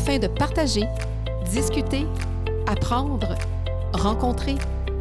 [0.00, 0.84] afin de partager,
[1.50, 2.06] discuter,
[2.66, 3.34] apprendre,
[3.92, 4.56] rencontrer,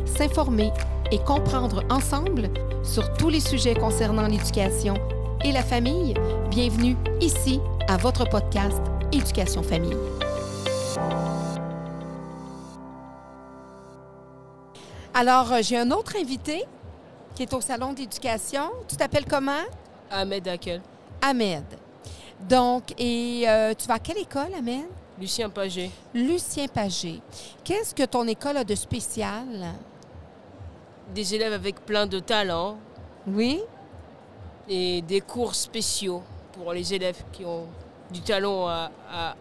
[0.06, 0.74] s'informer
[1.10, 2.50] et comprendre ensemble
[2.84, 4.96] sur tous les sujets concernant l'éducation
[5.46, 6.16] et la famille.
[6.50, 8.82] Bienvenue ici à votre podcast
[9.14, 9.96] Éducation Famille.
[15.14, 16.66] Alors, euh, j'ai un autre invité
[17.36, 18.70] qui est au salon d'éducation.
[18.90, 19.64] Tu t'appelles comment?
[20.12, 20.82] Ahmed Akel.
[21.22, 21.79] Ahmed.
[22.48, 24.86] Donc, et euh, tu vas à quelle école, Ahmed?
[25.20, 25.92] Lucien Pagé.
[26.14, 27.22] Lucien Pagé.
[27.64, 29.46] Qu'est-ce que ton école a de spécial?
[31.14, 32.78] Des élèves avec plein de talents
[33.28, 33.60] Oui?
[34.70, 36.22] et des cours spéciaux
[36.54, 37.66] pour les élèves qui ont
[38.12, 39.36] du talent à, à-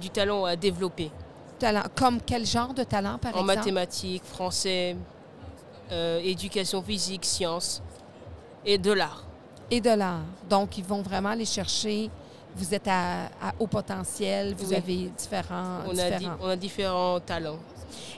[0.00, 1.10] du talent à développer.
[1.58, 1.82] Talent.
[1.96, 3.56] Comme quel genre de talent, par en exemple?
[3.58, 4.96] mathématiques, français,
[5.90, 7.82] euh, éducation physique, sciences
[8.64, 9.24] et de l'art.
[9.70, 10.20] Et de l'art.
[10.48, 12.08] Donc, ils vont vraiment aller chercher.
[12.56, 14.74] Vous êtes à, à haut potentiel, vous Oui.
[14.76, 15.78] avez différents.
[15.86, 17.58] On a, di- on a différents talents.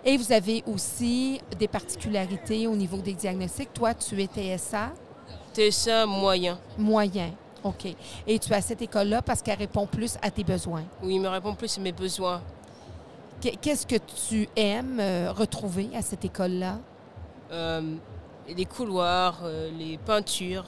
[0.05, 3.73] Et vous avez aussi des particularités au niveau des diagnostics.
[3.75, 4.91] Toi, tu es TSA
[5.55, 6.59] TSA moyen.
[6.79, 7.31] moyen.
[7.63, 7.95] OK.
[8.27, 10.85] Et tu à cette école-là parce qu'elle répond plus à tes besoins.
[11.03, 12.41] Oui, il me répond plus à mes besoins.
[13.41, 13.97] Qu'est- Qu'est-ce que
[14.29, 16.79] tu aimes euh, retrouver à cette école-là?
[17.53, 17.83] Euh,
[18.49, 20.65] les couloirs, euh, les peintures,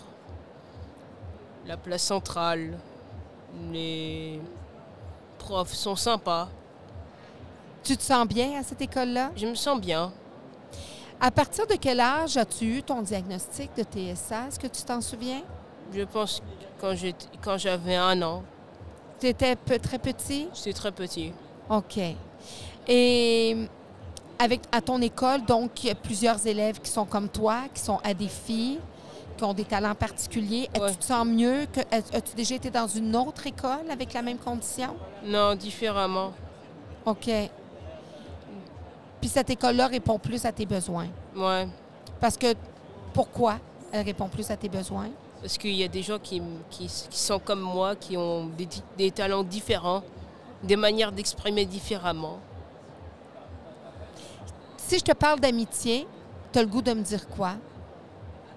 [1.66, 2.76] la place centrale,
[3.72, 4.40] les
[5.38, 6.48] profs sont sympas.
[7.82, 9.30] Tu te sens bien à cette école-là?
[9.36, 10.12] Je me sens bien.
[11.20, 14.48] À partir de quel âge as-tu eu ton diagnostic de TSA?
[14.48, 15.42] Est-ce que tu t'en souviens?
[15.92, 16.40] Je pense
[16.80, 16.96] que
[17.42, 18.42] quand j'avais un an,
[19.20, 20.48] Tu étais très petit?
[20.54, 21.32] j'étais très petit.
[21.68, 21.98] OK.
[22.88, 23.68] Et
[24.38, 27.80] avec, à ton école, donc, il y a plusieurs élèves qui sont comme toi, qui
[27.80, 28.80] sont à défi,
[29.42, 30.68] qui ont des talents particuliers.
[30.78, 30.90] Ouais.
[30.92, 31.66] tu te sens mieux?
[31.72, 34.94] Que, as- as-tu déjà été dans une autre école avec la même condition?
[35.24, 36.32] Non, différemment.
[37.04, 37.28] OK.
[39.20, 41.08] Puis cette école-là répond plus à tes besoins.
[41.34, 41.66] Ouais.
[42.20, 42.54] Parce que,
[43.12, 43.56] pourquoi
[43.90, 45.08] elle répond plus à tes besoins?
[45.40, 46.40] Parce qu'il y a des gens qui,
[46.70, 50.04] qui, qui sont comme moi, qui ont des, des talents différents,
[50.62, 52.38] des manières d'exprimer différemment.
[54.76, 56.06] Si je te parle d'amitié,
[56.52, 57.54] tu as le goût de me dire quoi?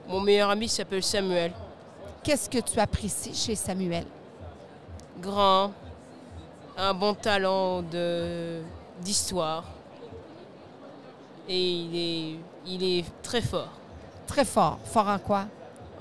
[0.07, 1.51] Mon meilleur ami s'appelle Samuel.
[2.23, 4.05] Qu'est-ce que tu apprécies chez Samuel?
[5.19, 5.71] Grand,
[6.77, 8.61] un bon talent de-
[9.01, 9.63] d'histoire.
[11.47, 13.69] Et il est, il est très fort
[14.27, 14.79] Très fort.
[14.85, 15.45] Fort en quoi?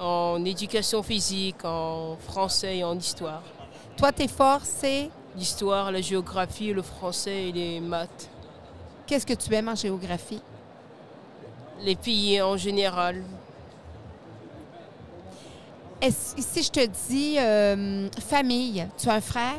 [0.00, 3.42] en éducation physique, en français et en histoire.
[3.96, 5.08] Toi, tes forces, c'est?
[5.36, 8.28] L'histoire, la géographie, le français et les maths.
[9.06, 10.42] qu'est-ce que tu aimes en géographie?
[11.82, 13.22] Les pays en général.
[16.04, 19.56] Est-ce- si je te dis euh, famille, tu as un frère?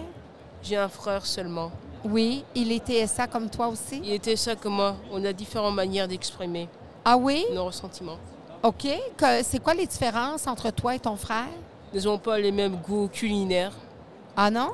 [0.61, 1.71] J'ai un frère seulement.
[2.03, 2.43] Oui.
[2.53, 3.99] Il est TSA comme toi aussi?
[4.03, 4.95] Il était ça comme moi.
[5.11, 6.69] On a différentes manières d'exprimer
[7.03, 7.45] Ah oui?
[7.53, 8.17] nos ressentiments.
[8.61, 8.87] OK.
[9.17, 11.47] Que- C'est quoi les différences entre toi et ton frère?
[11.93, 13.73] Nous n'avons pas les mêmes goûts culinaires,
[14.37, 14.71] Ah non?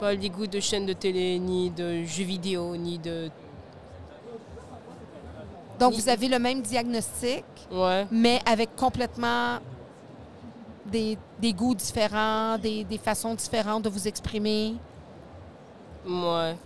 [0.00, 3.30] pas les goûts de chaînes de télé, ni de jeux vidéo, ni de...
[5.78, 9.58] Donc, vous avez le même diagnostic, Ouais, mais avec complètement
[10.86, 14.74] des, des goûts différents, des, des façons différentes de vous exprimer,
[16.06, 16.56] ouais,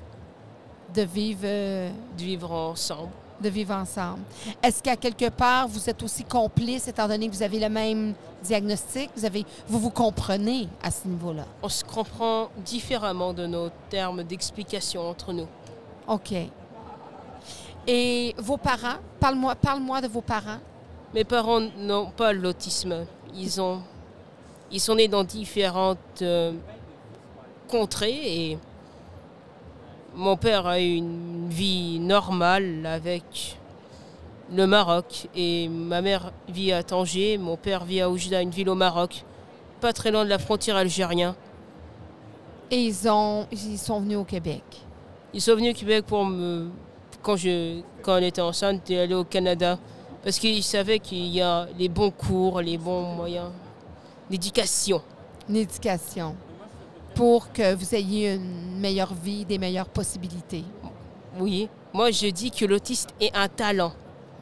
[0.95, 3.11] de vivre, euh, de vivre ensemble.
[3.41, 4.23] de vivre ensemble.
[4.63, 8.15] Est-ce qu'à quelque part, vous êtes aussi complices, étant donné que vous avez le même
[8.43, 9.11] diagnostic?
[9.17, 11.45] Vous, avez, vous vous comprenez à ce niveau-là?
[11.63, 15.49] On se comprend différemment de nos termes d'explication entre nous.
[16.09, 16.33] OK.
[17.87, 18.99] Et vos parents?
[19.21, 20.59] Parle-moi parle de vos parents.
[21.15, 23.05] Mes parents n'ont pas l'autisme.
[23.35, 23.81] Ils, ont,
[24.71, 26.53] ils sont nés dans différentes euh,
[27.69, 28.59] contrées et
[30.15, 33.59] mon père a eu une vie normale avec
[34.55, 38.69] le Maroc et ma mère vit à Tanger, mon père vit à Oujda, une ville
[38.69, 39.25] au Maroc,
[39.81, 41.35] pas très loin de la frontière algérienne.
[42.71, 44.63] Et ils, ont, ils sont venus au Québec.
[45.35, 46.69] Ils sont venus au Québec pour me
[47.23, 49.79] quand je quand elle était enceinte et aller au Canada
[50.23, 53.51] parce qu'ils savaient qu'il y a les bons cours, les bons moyens
[54.31, 55.03] d'éducation.
[55.49, 56.35] Une éducation
[57.15, 60.65] pour que vous ayez une meilleure vie, des meilleures possibilités.
[61.39, 63.93] Oui, moi je dis que l'autiste est un talent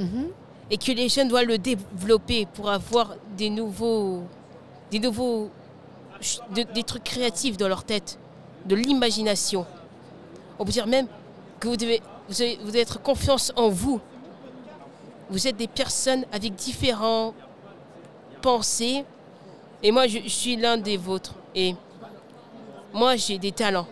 [0.00, 0.28] Mhm.
[0.70, 4.22] et que les jeunes doivent le développer pour avoir des nouveaux
[4.90, 5.50] des nouveaux
[6.54, 8.18] de- des trucs créatifs dans leur tête,
[8.64, 9.66] de l'imagination.
[10.58, 11.06] On peut dire même
[11.60, 14.00] que vous devez vous avez- vous devez être confiance en vous.
[15.30, 17.34] Vous êtes des personnes avec différents
[18.40, 19.04] pensées
[19.84, 21.76] et moi je, suis l'un des vôtres et
[22.92, 23.86] moi j'ai des talents.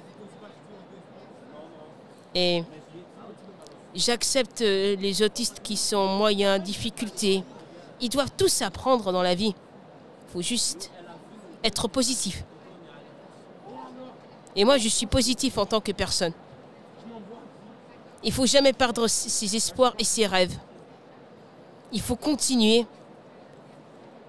[2.34, 2.64] Et
[3.94, 7.44] j'accepte euh, les autistes qui sont moyens, difficultés.
[8.00, 9.54] Ils doivent tous apprendre dans la vie.
[9.54, 10.90] Il faut juste
[11.62, 12.42] être positif.
[14.56, 16.32] Et moi, je suis positif en tant que personne.
[18.24, 20.56] Il faut jamais perdre ses espoirs et ses rêves.
[21.92, 22.86] Il faut continuer.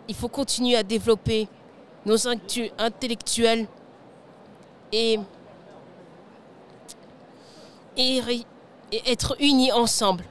[0.08, 1.48] Il faut continuer à développer
[2.06, 3.68] nos intellectuels
[4.92, 5.20] et,
[7.98, 8.22] et,
[9.06, 10.26] être unis ensemble.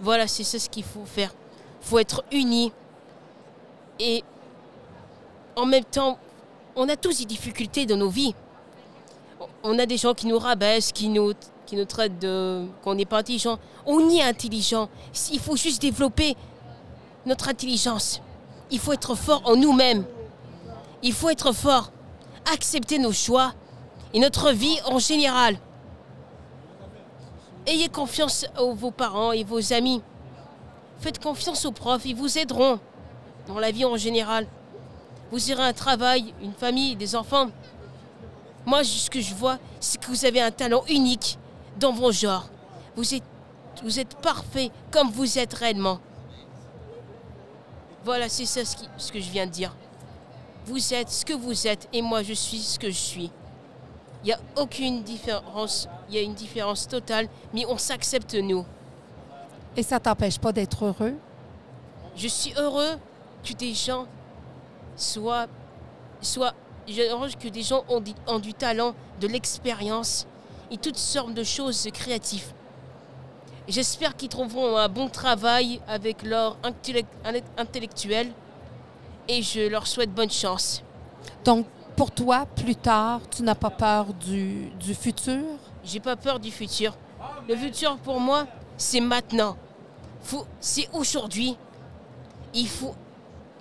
[0.00, 1.34] Voilà, c'est ce qu'il faut faire.
[1.82, 2.72] Il faut être unis
[3.98, 4.22] et
[5.56, 6.18] en même temps,
[6.76, 8.34] on a tous des difficultés dans nos vies.
[9.64, 11.32] On a des gens qui nous rabaissent, qui nous,
[11.66, 13.58] qui nous traitent de qu'on n'est pas intelligent.
[13.84, 14.88] On y est intelligent.
[15.32, 16.36] Il faut juste développer
[17.26, 18.20] notre intelligence.
[18.70, 20.04] Il faut être fort en nous-mêmes.
[21.02, 21.92] Il faut être fort,
[22.52, 23.52] accepter nos choix
[24.12, 25.58] et notre vie en général.
[27.66, 30.02] Ayez confiance aux vos parents et vos amis.
[31.00, 32.80] Faites confiance aux profs, ils vous aideront
[33.46, 34.46] dans la vie en général.
[35.30, 37.48] Vous aurez un travail, une famille, des enfants.
[38.66, 41.38] Moi, ce que je vois, c'est que vous avez un talent unique
[41.78, 42.48] dans vos genres.
[42.96, 46.00] Vous êtes parfait comme vous êtes réellement.
[48.08, 49.76] Voilà, c'est ça ce, que je viens de dire.
[50.64, 53.30] Vous êtes ce que vous êtes et moi je suis ce que je suis.
[54.24, 58.64] Il n'y a aucune différence, il y a une différence totale, mais on s'accepte nous.
[59.76, 61.16] Et ça t'empêche pas d'être heureux?
[62.16, 62.98] Je suis heureux
[63.44, 64.06] que des gens
[64.96, 65.46] soient,
[66.22, 66.54] soient
[66.86, 70.26] que des gens ont, ont du talent, de l'expérience
[70.70, 72.54] et toutes sortes de choses créatives.
[73.68, 76.56] J'espère qu'ils trouveront un bon travail avec leur
[77.58, 78.32] intellectuel
[79.28, 80.82] et je leur souhaite bonne chance.
[81.44, 85.42] Donc, pour toi, plus tard, tu n'as pas peur du, du futur?
[85.84, 86.96] J'ai pas peur du futur.
[87.46, 88.46] Le futur, pour moi,
[88.78, 89.56] c'est maintenant.
[90.60, 91.56] C'est aujourd'hui.
[92.54, 92.94] Il faut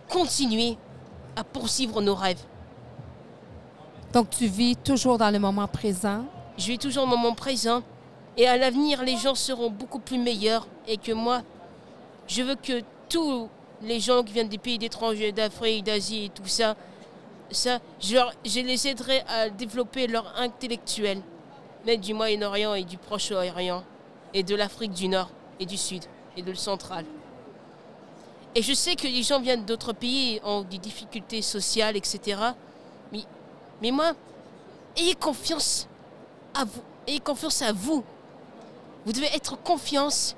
[0.09, 0.77] continuer
[1.35, 2.41] à poursuivre nos rêves.
[4.13, 6.23] Donc, tu vis toujours dans le moment présent?
[6.57, 7.81] Je vis toujours le moment présent.
[8.37, 11.41] Et à l'avenir, les gens seront beaucoup plus meilleurs et que moi,
[12.27, 13.49] je veux que tous
[13.81, 16.75] les gens qui viennent des pays d'étrangers, d'Afrique, d'Asie et tout ça,
[17.49, 18.17] ça je,
[18.59, 21.21] les aiderai à développer leur intellectuel,
[21.85, 23.83] mais du Moyen-Orient et du Proche-Orient,
[24.35, 25.29] et de l'Afrique du Nord
[25.59, 26.03] et du Sud
[26.35, 27.05] et de le central.
[28.53, 32.39] Et je sais que les gens viennent d'autres pays, ont des difficultés sociales, etc.
[33.11, 33.23] Mais,
[33.81, 34.13] mais moi,
[34.95, 35.87] ayez confiance
[36.53, 38.03] à vous, ayez confiance à vous
[39.07, 40.35] vous devez être confiance.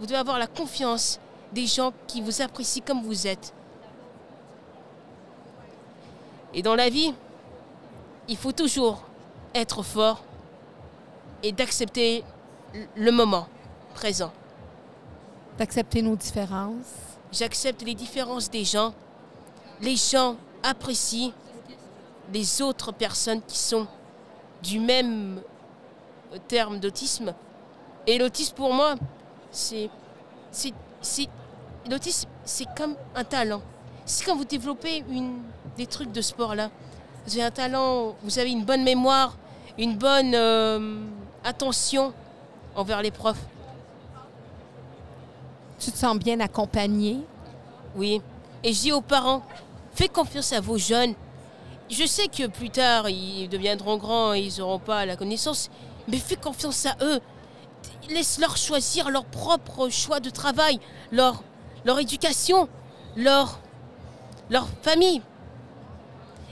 [0.00, 1.20] Vous devez avoir la confiance
[1.52, 3.52] des gens qui vous apprécient comme vous êtes.
[6.54, 7.12] Et dans la vie,
[8.28, 9.04] il faut toujours
[9.54, 10.24] être fort
[11.42, 12.24] et d'accepter
[12.96, 13.46] le moment
[13.92, 14.32] présent.
[15.58, 16.94] D'accepter nos différences.
[17.30, 18.94] J'accepte les différences des gens.
[19.82, 21.34] Les gens apprécient
[22.32, 23.86] les autres personnes qui sont
[24.62, 25.42] du même
[26.48, 27.34] terme d'autisme
[28.06, 28.94] et l'autisme, pour moi,
[29.50, 29.90] c'est.
[31.90, 33.62] L'autisme, c'est comme un talent.
[34.04, 35.42] C'est quand vous développez une,
[35.76, 36.70] des trucs de sport là.
[37.26, 39.36] Vous avez un talent, vous avez une bonne mémoire,
[39.78, 41.00] une bonne euh,
[41.44, 42.12] attention
[42.74, 43.44] envers les profs.
[45.78, 47.18] Tu te sens bien accompagné?
[47.96, 48.20] Oui.
[48.62, 49.42] Et je dis aux parents,
[49.94, 51.14] faites confiance à vos jeunes.
[51.90, 55.70] Je sais que plus tard, ils deviendront grands et ils n'auront pas la connaissance,
[56.08, 57.20] mais faites confiance à eux
[58.10, 60.80] laisse-leur choisir leur propre choix de travail,
[61.10, 61.42] leur,
[61.84, 62.68] leur éducation,
[63.16, 63.58] leur,
[64.50, 65.22] leur famille.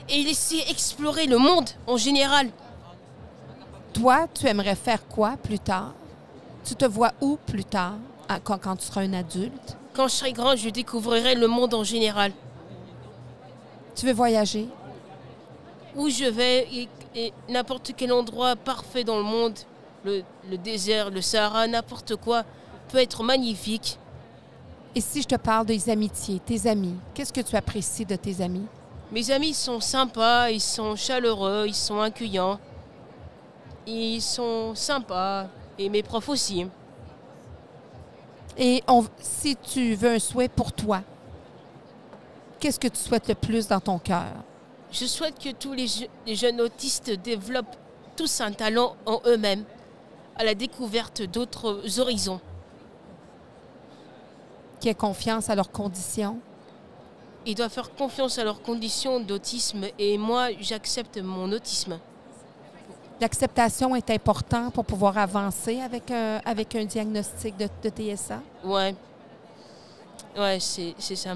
[0.09, 2.49] Et laisser explorer le monde en général.
[3.93, 5.93] Toi, tu aimerais faire quoi plus tard?
[6.65, 7.93] Tu te vois où plus tard,
[8.43, 9.77] quand, quand tu seras un adulte?
[9.93, 12.31] Quand je serai grand, je découvrirai le monde en général.
[13.95, 14.67] Tu veux voyager?
[15.95, 19.57] Où je vais et n'importe quel endroit parfait dans le monde
[20.03, 20.23] le,
[20.57, 22.43] désert, le Sahara, n'importe quoi,
[22.89, 23.97] peut être magnifique.
[24.95, 28.41] Et si je te parle des amitiés, tes amis, qu'est-ce que tu apprécies de tes
[28.41, 28.65] amis?
[29.11, 32.59] Mes amis sont sympas, ils sont chaleureux, ils sont accueillants.
[33.87, 35.47] Ils sont sympas.
[35.77, 36.67] Et mes profs aussi.
[38.57, 38.83] Et
[39.19, 41.01] si tu veux un souhait pour toi,
[42.59, 44.33] qu'est-ce que tu souhaites le plus dans ton cœur?
[44.91, 45.87] Je souhaite que tous les,
[46.27, 47.77] les jeunes autistes développent
[48.15, 49.63] tous un talent en eux-mêmes
[50.37, 52.39] à la découverte d'autres horizons.
[54.79, 56.39] Qui aient confiance à leurs conditions.
[57.45, 61.99] Ils doivent faire confiance à leurs conditions d'autisme et moi, j'accepte mon autisme.
[63.19, 68.41] L'acceptation est importante pour pouvoir avancer avec un, avec un diagnostic de, de TSA.
[68.63, 68.95] Ouais.
[70.37, 71.35] Ouais, c'est c'est ça.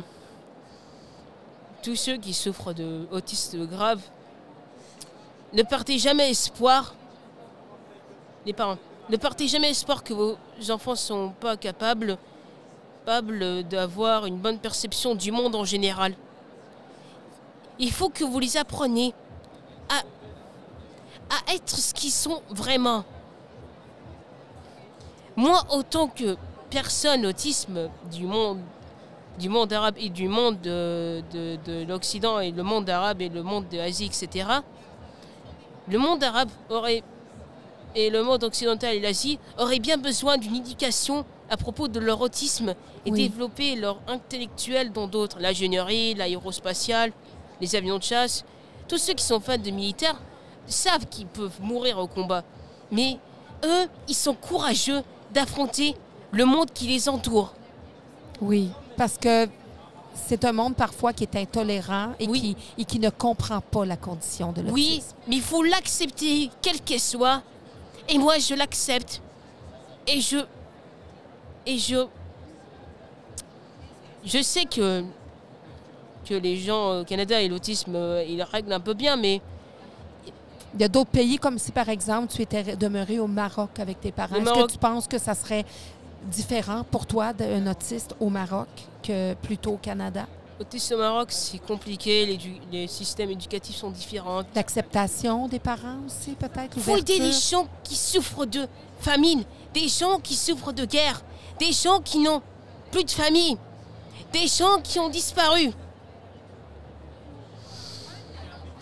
[1.84, 4.02] Tous ceux qui souffrent d'autisme grave,
[5.54, 6.96] ne partez jamais espoir,
[8.46, 8.78] les parents,
[9.10, 10.38] ne partez jamais espoir que vos
[10.70, 12.18] enfants ne sont pas capables,
[13.06, 16.16] capables d'avoir une bonne perception du monde en général.
[17.78, 19.14] Il faut que vous les appreniez
[19.90, 23.04] à, être ce qu'ils sont vraiment.
[25.36, 26.38] Moi, autant que
[26.70, 28.60] personne autisme du monde,
[29.38, 33.30] du monde arabe et du monde de, de- de l'Occident et le monde arabe et
[33.30, 34.48] le monde de l'Asie, etc.,
[35.88, 37.04] le monde arabe aurait
[37.96, 42.20] et le monde occidental et l'Asie auraient bien besoin d'une éducation à propos de leur
[42.22, 42.74] autisme
[43.06, 43.30] et Oui.
[43.30, 47.12] développer leur intellectuel dans d'autres, l'ingénierie, l'aérospatiale,
[47.62, 48.44] les avions de chasse.
[48.88, 50.20] Tous ceux qui sont fans de militaires
[50.68, 52.44] savent qu'ils peuvent mourir au combat.
[52.92, 53.18] Mais
[53.64, 55.02] eux, ils sont courageux
[55.34, 55.96] d'affronter
[56.32, 57.54] le monde qui les entoure.
[58.42, 59.48] Oui, parce que
[60.14, 62.40] c'est un monde parfois qui est intolérant et, Oui.
[62.42, 64.74] qui, et qui ne comprend pas la condition de l'autisme.
[64.74, 67.42] Oui, mais il faut l'accepter, quelle qu'elle soit.
[68.07, 69.21] Et moi, je l'accepte.
[70.07, 70.38] Et je.
[71.65, 72.05] Et je.
[74.24, 75.03] Je sais que.
[76.27, 79.41] Que les gens au Canada et l'autisme, euh, ils règlent un peu bien, mais
[80.74, 84.01] Il y a d'autres pays, comme si par exemple tu étais demeuré au Maroc avec
[84.01, 84.35] tes parents.
[84.35, 85.63] Est-ce que tu penses que ça serait
[86.24, 88.67] différent pour toi d'un autiste au Maroc
[89.01, 90.27] que plutôt au Canada?
[90.59, 92.39] Autisme au Maroc, c'est compliqué,
[92.71, 94.43] les, systèmes éducatifs sont différents.
[94.55, 96.75] L'acceptation des parents aussi, peut-être?
[96.77, 98.67] Il faut aider les gens qui souffrent de
[99.00, 99.43] famine,
[99.74, 101.21] des gens qui souffrent de guerre,
[101.59, 102.41] des gens qui n'ont
[102.91, 103.57] plus de famille,
[104.31, 105.71] des gens qui ont disparu.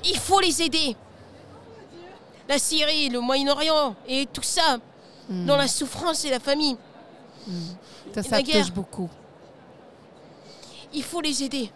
[0.06, 0.96] Il faut les aider.
[2.50, 4.80] La Syrie, le Moyen-Orient et tout ça,
[5.30, 5.46] Hmm.
[5.46, 6.76] dans la souffrance et la famille.
[8.14, 8.66] Ça, et ça la guerre.
[8.66, 9.10] touche beaucoup.
[10.94, 11.72] Il faut les aider.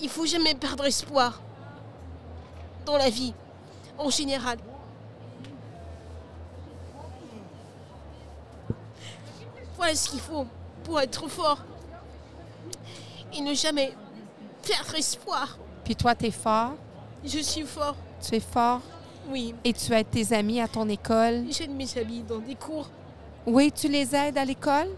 [0.00, 1.40] Il faut jamais perdre espoir
[2.84, 3.32] dans la vie,
[3.96, 4.58] en général.
[9.76, 10.46] Voilà ce qu'il faut
[10.82, 11.58] pour être fort.
[13.32, 13.94] Et ne jamais
[14.66, 15.58] perdre espoir.
[15.84, 16.72] Puis toi, tu es fort,
[17.24, 18.80] Je suis fort, tu es fort?
[19.30, 19.54] Oui.
[19.64, 21.46] et tu aides tes amis à ton école?
[21.50, 22.88] J'aide mes amis dans des cours.
[23.46, 24.88] Oui, tu les aides à l'école?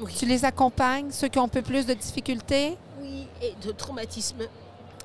[0.00, 0.12] Oui.
[0.18, 2.76] Tu les accompagnes, ceux qui ont un peu plus de difficultés?
[3.00, 4.38] Oui, et de traumatisme.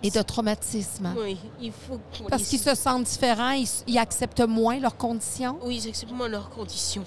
[0.03, 1.13] et de traumatisme.
[1.19, 5.57] Oui, il faut Parce les qu'ils se sentent différents, ils, ils acceptent moins leurs conditions?
[5.63, 7.03] Oui, ils acceptent moins leurs conditions.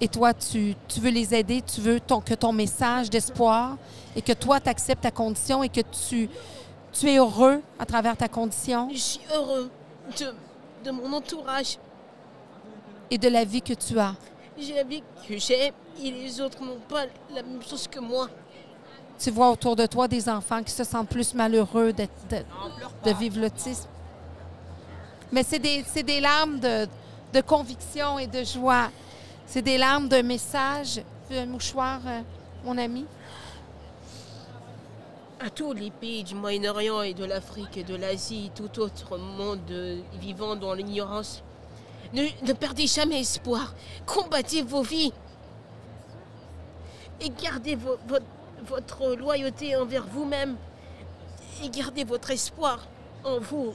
[0.00, 3.76] Et toi, tu, tu veux les aider, tu veux ton- que ton message d'espoir
[4.16, 6.28] et que toi, tu acceptes ta condition et que tu,
[6.92, 8.88] tu es heureux à travers ta condition?
[8.92, 9.70] Je suis heureux
[10.18, 10.34] de,
[10.84, 11.78] de mon entourage.
[13.12, 14.14] Et de la vie que tu as.
[14.58, 17.04] J'ai la vie que j'ai et les autres n'ont pas
[17.34, 18.28] la même chose que moi.
[19.18, 22.06] Tu vois autour de toi des enfants qui se sentent plus malheureux de,
[23.04, 23.86] de vivre l'autisme.
[25.30, 26.88] Mais c'est des, larmes de,
[27.34, 28.90] de conviction et de joie.
[29.46, 31.02] C'est des larmes d'un message.
[31.30, 32.20] Un mouchoir, euh,
[32.64, 33.04] mon ami?
[35.38, 39.60] À tous les pays du Moyen-Orient et de l'Afrique et de l'Asie, tout autre monde
[39.70, 41.42] euh, vivant dans l'ignorance,
[42.12, 43.74] ne, ne perdez jamais espoir.
[44.06, 45.12] Combattez vos vies.
[47.20, 48.26] Et gardez vo- votre,
[48.64, 50.56] votre loyauté envers vous-même.
[51.64, 52.86] Et gardez votre espoir
[53.24, 53.72] en vous.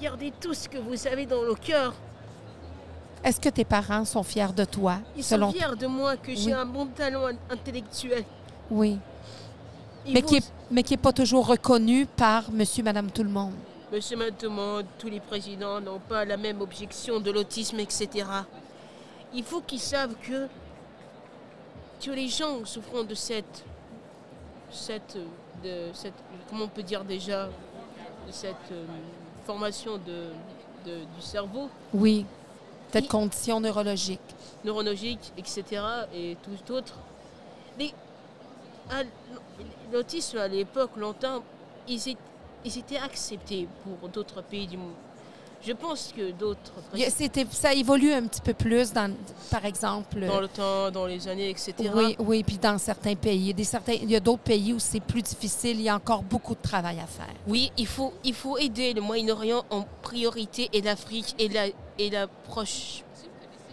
[0.00, 1.94] Gardez tout ce que vous avez dans le cœur.
[3.22, 4.96] Est-ce que tes parents sont fiers de toi?
[5.16, 8.24] Ils selon sont fiers de moi que j'ai un bon talent in- intellectuel.
[8.70, 8.98] Oui.
[10.06, 13.54] Mais qui n'est mais qui est pas toujours reconnu par monsieur, madame, tout le monde.
[13.94, 18.26] Monsieur Matemont, tous les présidents n'ont pas la même objection de l'autisme, etc.
[19.32, 20.48] Il faut qu'ils savent que,
[22.04, 23.64] que les gens souffrant de cette,
[24.72, 25.16] cette,
[25.62, 26.14] de cette,
[26.50, 28.84] comment on peut dire déjà, de cette euh,
[29.46, 30.30] formation de,
[30.90, 32.26] de- du cerveau Oui.
[32.92, 34.20] Cette condition neurologique.
[34.64, 35.64] neurologique, etc.
[36.12, 36.94] et tout autre.
[39.92, 41.44] L'autisme à l'époque, longtemps,
[41.86, 42.18] ils, étaient-
[42.64, 44.92] ils étaient acceptés pour d'autres pays du monde.
[45.66, 46.72] Je pense que d'autres,
[47.08, 49.10] c'était- Ça évolue un petit peu plus, dans,
[49.50, 50.26] par exemple.
[50.26, 51.74] dans le temps, dans les années, etc.
[51.94, 53.38] Oui, oui, puis dans certains pays.
[53.40, 55.76] Il y a, des certains, il y a d'autres pays où c'est plus difficile.
[55.80, 57.32] Il y a encore beaucoup de travail à faire.
[57.46, 61.68] Oui, il faut, il faut aider le Moyen-Orient en priorité et l'Afrique et la,
[61.98, 63.02] et la proche,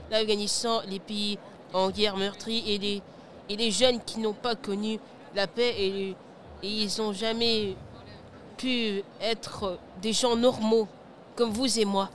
[0.09, 1.37] l'Afghanistan, les pays
[1.73, 3.01] en guerre meurtrie et les,
[3.49, 4.97] et les jeunes qui n'ont pas connu
[5.35, 6.09] la paix et,
[6.63, 7.75] et ils n'ont jamais
[8.61, 10.87] pu être des gens normaux,
[11.35, 12.09] comme vous et moi.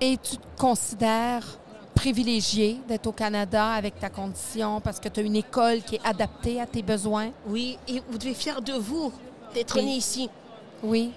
[0.00, 1.58] Et tu te considères
[1.94, 6.04] privilégié d'être au Canada avec ta condition parce que tu as une école qui est
[6.06, 7.30] adaptée à tes besoins?
[7.48, 9.12] Oui, et vous devez fier de vous
[9.54, 9.84] d'être Oui.
[9.86, 10.28] né ici.
[10.82, 11.12] Oui.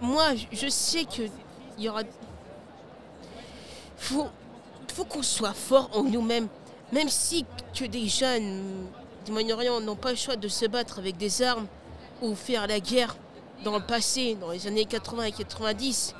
[0.00, 1.22] Moi, je- sais que
[1.78, 2.02] il y aura.
[3.96, 4.26] Faut,
[4.92, 6.48] faut qu'on soit fort en nous-mêmes,
[6.92, 8.86] même si que des jeunes
[9.24, 11.66] du Moyen-Orient n'ont pas le choix de se battre avec des armes
[12.20, 13.16] ou faire la guerre
[13.64, 16.14] dans le passé, dans les années 80 et 90,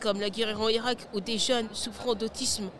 [0.00, 2.70] comme la guerre en Irak, où des jeunes souffrant d'autisme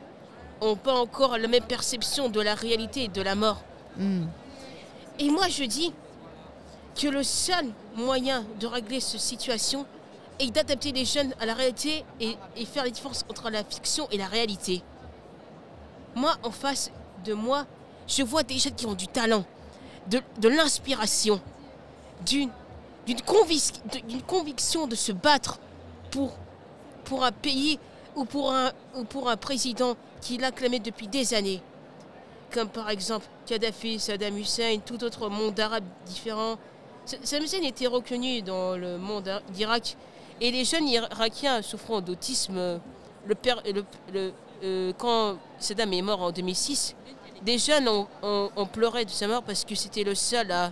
[0.63, 3.63] n'ont pas encore la même perception de la réalité et de la mort.
[3.99, 4.27] Hmm.
[5.19, 5.93] Et moi, je dis
[7.01, 7.67] que le seul
[7.97, 9.85] moyen de régler cette situation
[10.39, 14.09] est d'adapter les jeunes à la réalité et, et faire la différence entre la fiction
[14.11, 14.83] et la réalité.
[16.15, 16.91] Moi, en face
[17.25, 17.67] de moi,
[18.07, 19.45] je vois des jeunes qui ont du talent,
[20.09, 21.41] de, de l'inspiration,
[22.25, 22.51] d'une
[23.07, 23.21] d'une
[24.23, 25.59] conviction de se battre
[26.11, 26.33] pour,
[27.25, 27.79] un pays
[28.17, 28.73] ou pour un,
[29.37, 31.61] président qui l'acclamait depuis des années
[32.53, 36.57] comme par exemple Kadhafi, Saddam Hussein, tout autre monde arabe différent.
[37.05, 39.97] Sa- Saddam Hussein était reconnu dans le monde d'Irak
[40.41, 42.79] et les jeunes Irakiens souffrant d'autisme, euh,
[43.27, 43.35] le
[43.73, 44.33] le- le-
[44.63, 46.95] euh, quand Saddam est mort en 2006,
[47.43, 50.71] des jeunes ont, ont- ont pleuré de sa mort parce que c'était le seul à,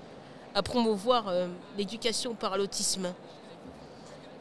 [0.55, 3.13] à promouvoir euh, l'éducation par l'autisme.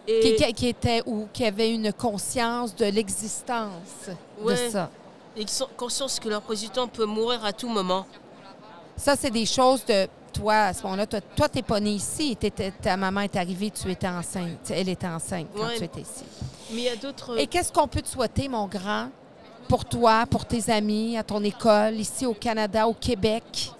[0.05, 4.09] Qui, Et qui- qui était ou qui avait une conscience de l'existence
[4.45, 4.89] de ça.
[5.37, 8.05] ils sont conscients que leur président peut mourir à tout moment.
[8.97, 11.05] Ça, c'est des choses de toi, à ce moment-là.
[11.05, 12.35] Toi, toi t'es pas né ici.
[12.81, 14.71] Ta maman est arrivée, tu étais enceinte.
[14.71, 15.77] Elle était enceinte quand Ouais.
[15.77, 16.23] tu étais ici.
[16.71, 17.37] Mais il y a d'autres...
[17.37, 19.09] Et qu'est-ce qu'on peut te souhaiter, mon grand,
[19.67, 23.71] pour toi, pour tes amis, à ton école, ici au Canada, au Québec?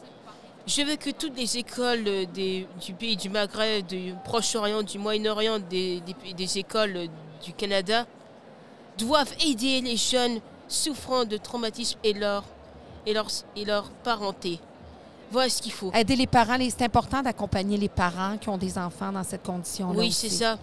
[0.67, 4.99] Je veux que toutes les écoles euh, des- du pays du Maghreb, du Proche-Orient, du
[4.99, 7.07] Moyen-Orient, des, des- des écoles euh,
[7.43, 8.05] du Canada
[8.97, 12.43] doivent aider les jeunes souffrant de traumatisme et leur,
[13.05, 14.59] et leur, et leur parenté.
[15.31, 15.91] Voilà ce qu'il faut.
[15.93, 19.97] Aider les parents, c'est important d'accompagner les parents qui ont des enfants dans cette condition-là.
[19.97, 20.59] Oui, c'est ça.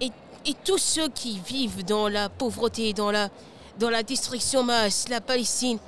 [0.00, 0.10] Et,
[0.46, 3.28] et tous ceux qui vivent dans la pauvreté, dans la,
[3.78, 5.78] dans la destruction masse, la Palestine,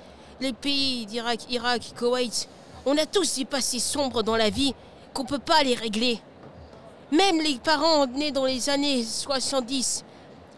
[0.40, 2.48] les pays d'Irak, Irak, Koweït,
[2.87, 4.75] on a tous des passés sombres dans la vie
[5.12, 6.20] qu'on ne peut pas les régler.
[7.12, 10.05] Même les parents nés dans les années 70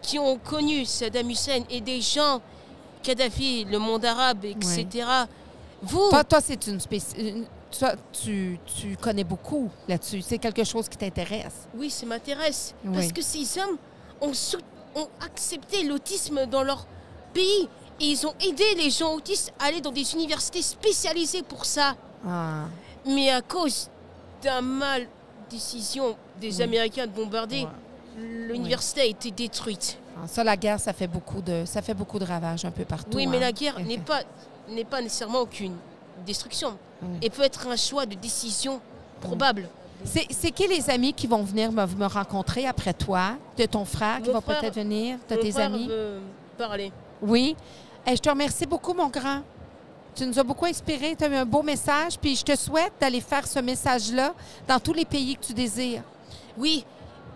[0.03, 2.41] qui ont connu Saddam Hussein et des gens,
[3.03, 5.07] Kadhafi, le monde arabe, etc.
[5.83, 6.79] Vous, Toi, toi c'est une
[7.71, 10.23] toi, tu, tu connais beaucoup là-dessus.
[10.23, 11.69] C'est quelque chose qui t'intéresse.
[11.77, 12.75] Oui, ça m'intéresse.
[12.85, 12.93] Oui.
[12.95, 13.77] Parce que ces hommes
[14.23, 14.57] ont, sou-
[14.95, 16.87] ont accepté l'autisme dans leur
[17.35, 17.69] pays.
[18.01, 21.95] Et ils ont aidé les gens autistes à aller dans des universités spécialisées pour ça.
[22.27, 22.65] Ah.
[23.07, 23.89] Mais à cause
[24.43, 25.07] d'un mal
[25.51, 26.63] décision des Oui.
[26.63, 28.23] Américains de bombarder, Ouais.
[28.49, 29.99] l'université a été détruite.
[30.17, 32.85] Ah, Ça, la guerre, ça fait beaucoup de, ça fait beaucoup de ravages un peu
[32.85, 33.17] partout.
[33.17, 33.41] oui, mais hein.
[33.41, 34.21] la guerre n'est pas,
[34.69, 35.75] n'est pas nécessairement aucune
[36.27, 36.77] destruction.
[37.03, 37.19] Oui.
[37.23, 38.81] Et peut être un choix de décision
[39.21, 39.69] probable.
[40.05, 43.33] C'est qui les amis qui vont venir me, me rencontrer après toi?
[43.57, 45.19] De ton frère qui va peut-être venir?
[45.29, 45.89] De Mon tes frère amis?
[45.89, 46.21] veut
[46.57, 46.93] parler.
[47.21, 47.57] Oui.
[48.07, 49.43] Eh, je te remercie beaucoup, mon grand.
[50.15, 51.15] Tu nous as beaucoup inspiré.
[51.17, 52.19] Tu as eu un beau message.
[52.19, 54.35] Puis je te souhaite d'aller faire ce message-là
[54.67, 56.03] dans tous les pays que tu désires.
[56.57, 56.85] Oui,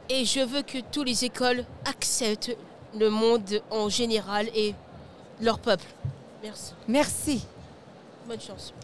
[0.08, 2.56] et je veux que toutes les écoles acceptent
[2.98, 4.74] le monde en général et
[5.40, 5.86] leur peuple.
[6.42, 6.74] Merci.
[6.88, 7.46] Merci.
[8.26, 8.74] Bonne chance.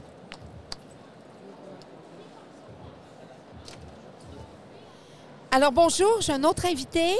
[5.50, 6.20] Alors, bonjour.
[6.20, 7.16] J'ai un autre invité.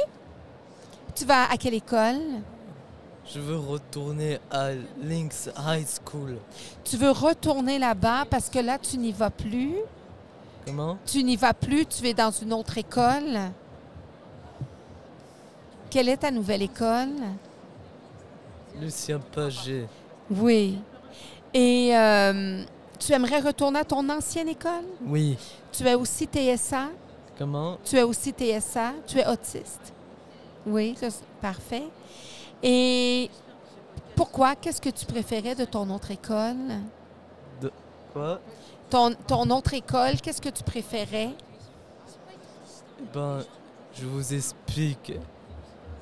[1.15, 2.21] Tu vas à quelle école?
[3.35, 4.71] Je veux retourner à
[5.03, 6.39] Lynx High School.
[6.83, 9.75] Tu veux retourner là-bas parce que là, tu n'y vas plus.
[10.65, 10.97] Comment?
[11.05, 11.85] Tu n'y vas plus.
[11.85, 13.39] Tu es dans une autre école.
[15.91, 17.17] Quelle est ta nouvelle école?
[18.81, 19.87] Lucien Paget.
[20.31, 20.79] Oui.
[21.53, 22.63] Et euh,
[22.99, 24.85] tu aimerais retourner à ton ancienne école?
[25.05, 25.37] Oui.
[25.73, 26.89] Tu es aussi TSA?
[27.37, 27.79] Comment?
[27.85, 28.93] Tu es aussi TSA?
[29.07, 29.93] Tu es autiste?
[30.67, 30.97] Oui,
[31.41, 31.85] parfait.
[32.63, 33.31] Et
[34.17, 34.57] pourquoi?
[34.57, 36.57] Qu'est-ce que tu préférais de ton autre école?
[38.13, 38.41] Quoi?
[38.91, 41.35] Ton, ton autre école, qu'est-ce que tu préférais?
[43.13, 43.45] Ben,
[43.95, 45.13] je vous explique.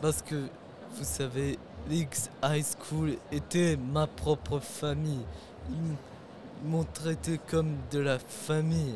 [0.00, 0.46] Parce que,
[0.92, 1.58] vous savez,
[1.90, 5.24] Lynx High School était ma propre famille.
[5.70, 8.94] Ils m'ont traité comme de la famille.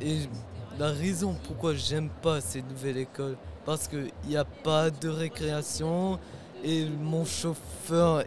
[0.00, 0.28] Et
[0.78, 6.18] la raison pourquoi j'aime pas cette nouvelle école, parce qu'il n'y a pas de récréation
[6.64, 8.24] et mon chauffeur,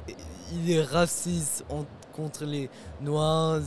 [0.54, 1.66] il est raciste
[2.14, 2.70] contre les
[3.02, 3.62] Noirs,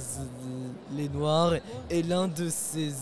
[0.92, 1.54] les Noirs,
[1.90, 2.92] et l'un de ses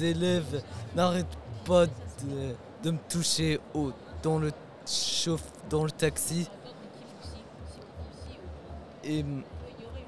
[0.00, 0.62] élèves
[0.94, 1.26] n'arrête
[1.64, 4.52] pas de, de me toucher au, dans, le
[5.70, 6.48] dans le taxi.
[9.04, 9.24] Et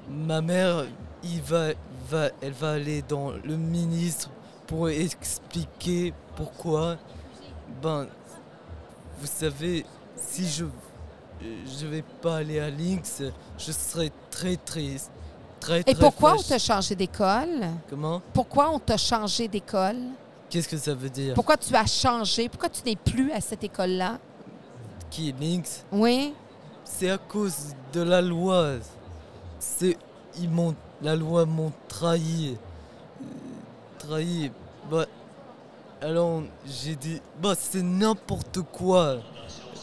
[0.09, 0.85] ma mère,
[1.23, 1.69] il va,
[2.09, 4.29] va, elle va aller dans le ministre
[4.67, 6.97] pour expliquer pourquoi.
[7.81, 8.07] Ben,
[9.19, 10.65] vous savez, si je
[11.79, 13.21] je vais pas aller à Lynx,
[13.57, 15.11] je serai très triste.
[15.59, 17.67] Très, Et très pourquoi on t'a changé d'école?
[17.89, 18.21] Comment?
[18.33, 19.97] Pourquoi on t'a changé d'école?
[20.49, 21.33] Qu'est-ce que ça veut dire?
[21.33, 22.49] Pourquoi tu as changé?
[22.49, 24.19] Pourquoi tu n'es plus à cette école-là?
[25.09, 25.83] Qui est Lynx?
[25.91, 26.33] Oui?
[26.83, 28.75] C'est à cause de la loi.
[29.59, 29.97] C'est
[30.39, 32.57] ils m'ont la loi m'ont trahi.
[33.21, 33.25] Euh,
[33.99, 34.51] Trahi.
[34.89, 35.05] Bah
[36.01, 39.17] alors j'ai dit bah c'est n'importe quoi.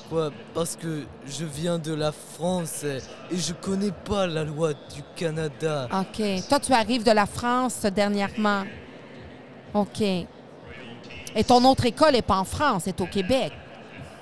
[0.09, 3.01] Quoi parce que je viens de la France et
[3.37, 5.89] je connais pas la loi du Canada.
[5.91, 6.23] OK.
[6.49, 8.65] Toi, tu arrives de la France dernièrement.
[9.73, 10.03] OK.
[10.03, 13.53] Et ton autre école n'est pas en France, c'est au Québec.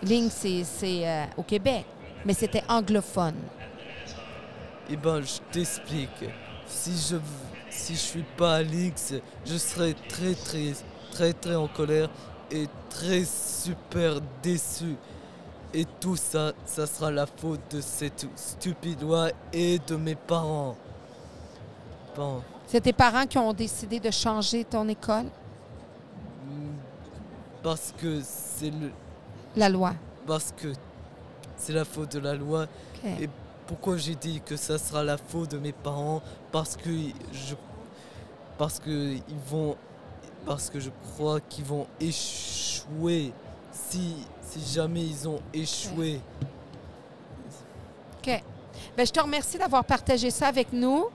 [0.03, 1.85] Ligne, c'est euh, au Québec.
[2.25, 3.35] Mais c'était anglophone.
[4.89, 6.31] Eh ben, je t'explique.
[6.67, 7.17] Si je
[7.71, 9.15] si je suis pas à Lynx,
[9.47, 12.09] je serai très triste, très très en colère
[12.51, 14.97] et très super déçu.
[15.73, 20.77] Et tout ça, ça sera la faute de cette stupide loi et de mes parents.
[22.17, 25.27] Bon, C'est tes parents qui ont décidé de changer ton école?
[26.45, 26.75] mm,
[27.63, 28.91] parce que c'est le
[29.57, 29.93] La loi.
[30.27, 30.73] parce que
[31.57, 32.67] c'est la faute de la loi.
[33.05, 33.29] Et
[33.67, 36.21] pourquoi j'ai dit que ça sera la faute de mes parents?
[36.51, 36.91] Parce que
[37.33, 37.55] je,
[38.59, 39.77] parce que ils vont,
[40.45, 43.33] parce que je crois qu'ils vont échouer.
[43.73, 46.21] Si, si jamais ils ont échoué.
[48.19, 48.43] OK.
[48.97, 51.07] Bien, je te remercie d'avoir partagé ça avec nous.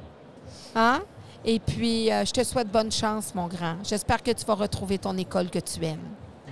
[0.73, 1.01] Hein?
[1.43, 3.77] Et puis, euh, je te souhaite bonne chance, mon grand.
[3.83, 5.99] J'espère que tu vas retrouver ton école que tu aimes.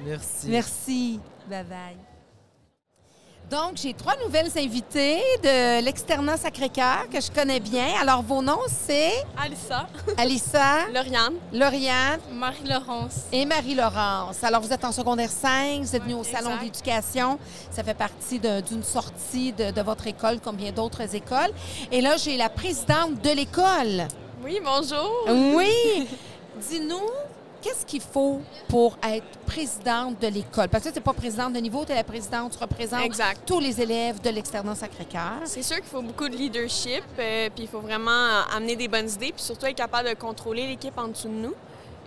[0.06, 0.48] Merci.
[0.48, 1.20] Merci.
[1.50, 2.13] Bye bye.
[3.52, 7.86] Donc, j'ai trois nouvelles invitées de l'externat Sacré-Cœur que je connais bien.
[8.02, 9.12] Alors, vos noms, c'est?
[9.38, 9.86] Alissa,
[10.18, 13.26] Alissa, Lauriane, Lauriane Marie-Laurence.
[13.32, 14.44] et Marie-Laurence.
[14.44, 17.38] Alors, vous êtes en secondaire 5, vous êtes venus au Salon d'éducation.
[17.70, 21.52] Ça fait partie d'une sortie de, de votre école, comme bien d'autres écoles.
[21.92, 24.08] Et là, j'ai la présidente de l'école.
[24.44, 25.12] Oui, bonjour.
[25.56, 26.08] Oui!
[26.70, 27.10] Dis-nous,
[27.64, 30.68] qu'est-ce qu'il faut pour être présidente de l'école?
[30.70, 33.42] Parce que tu n'es pas présidente de niveau, tu es la présidente, tu représentes Exact.
[33.46, 35.40] tous les élèves de l'externat Sacré-Cœur.
[35.46, 39.10] C'est sûr qu'il faut beaucoup de leadership, euh, puis il faut vraiment amener des bonnes
[39.10, 41.54] idées, puis surtout être capable de contrôler l'équipe en dessous de nous,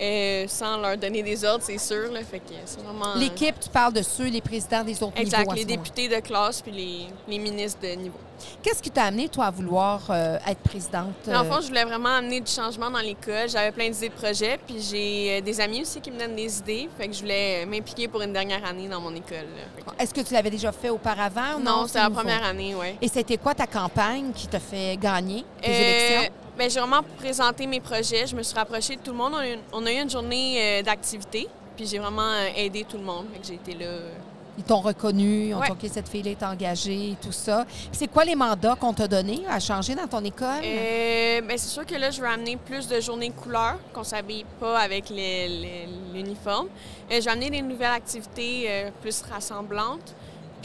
[0.01, 2.11] euh, sans leur donner des ordres, c'est sûr.
[2.13, 3.15] Là, fait que c'est vraiment.
[3.17, 5.53] euh, L'équipe, tu parles de ceux, les présidents des autres Exact, niveaux.
[5.53, 5.77] à les moment.
[5.83, 8.19] députés de classe puis les, les ministres de niveau.
[8.63, 11.15] Qu'est-ce qui t'a amené, toi, à vouloir euh, être présidente?
[11.25, 13.49] Dans le euh, fond, je voulais vraiment amener du changement dans l'école.
[13.49, 16.89] J'avais plein d'idées de projets, puis j'ai des amis aussi qui me donnent des idées.
[16.99, 19.47] Fait que je voulais m'impliquer pour une dernière année dans mon école.
[19.79, 21.59] que- Est-ce que tu l'avais déjà fait auparavant?
[21.59, 22.89] Non, c'est c'est la première année, oui.
[23.01, 26.33] Et c'était quoi ta campagne qui t'a fait gagner Euh, élections?
[26.57, 28.27] Ben, j'ai vraiment présenté mes projets.
[28.27, 29.33] Je me suis rapprochée de tout le monde.
[29.35, 31.49] On a eu, on a eu une journée euh, d'activité.
[31.77, 33.27] Puis j'ai vraiment euh, aidé tout le monde.
[33.33, 33.87] Fait que j'ai été là.
[33.87, 34.11] euh.
[34.59, 35.67] Ils t'ont reconnu, ils ont Ouais.
[35.67, 37.67] dit, OK, cette fille-là est engagée et tout ça.
[37.69, 40.63] Puis C'est quoi les mandats qu'on t'a donnés à changer dans ton école?
[40.65, 44.47] Euh, ben, c'est sûr que là, je veux amener plus de journées couleurs, qu'on s'habille
[44.59, 46.69] pas avec les- les- l'uniforme.
[47.13, 50.15] Euh, je vais amener des nouvelles activités euh, plus rassemblantes.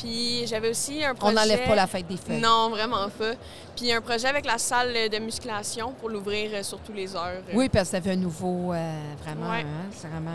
[0.02, 1.36] Puis j'avais aussi un On projet...
[1.36, 2.42] n'enlève pas la fête des feuilles.
[2.42, 3.34] Non, vraiment pas.
[3.76, 7.42] Puis un projet avec la salle de musculation pour l'ouvrir euh, sur tous les heures.
[7.50, 7.54] euh.
[7.54, 9.62] Oui, parce que ça fait un nouveau, euh, vraiment, Ouais.
[9.62, 10.32] hein, c'est vraiment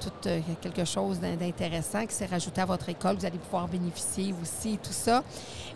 [0.00, 3.16] tout euh, quelque chose d'in- d'intéressant qui s'est rajouté à votre école.
[3.16, 5.22] Vous allez pouvoir bénéficier aussi, tout ça.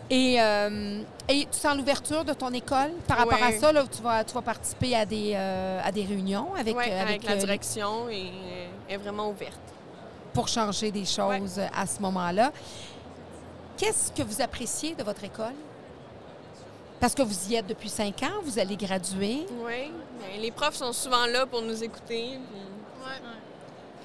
[0.09, 3.71] Et, euh, et tu sens l'ouverture de ton école par rapport à ça?
[3.71, 7.35] Là, tu, vas, tu vas participer à des, à des réunions avec, euh, avec, la
[7.35, 8.31] direction et
[8.89, 9.59] est vraiment ouverte.
[10.35, 12.51] Pour changer des choses euh, à ce moment-là.
[13.77, 15.53] Qu'est-ce que vous appréciez de votre école?
[16.99, 19.45] Parce que vous y êtes depuis cinq ans, vous allez graduer.
[19.65, 22.37] Oui, mais les profs sont souvent là pour nous écouter.
[22.37, 23.21] puis- Ouais.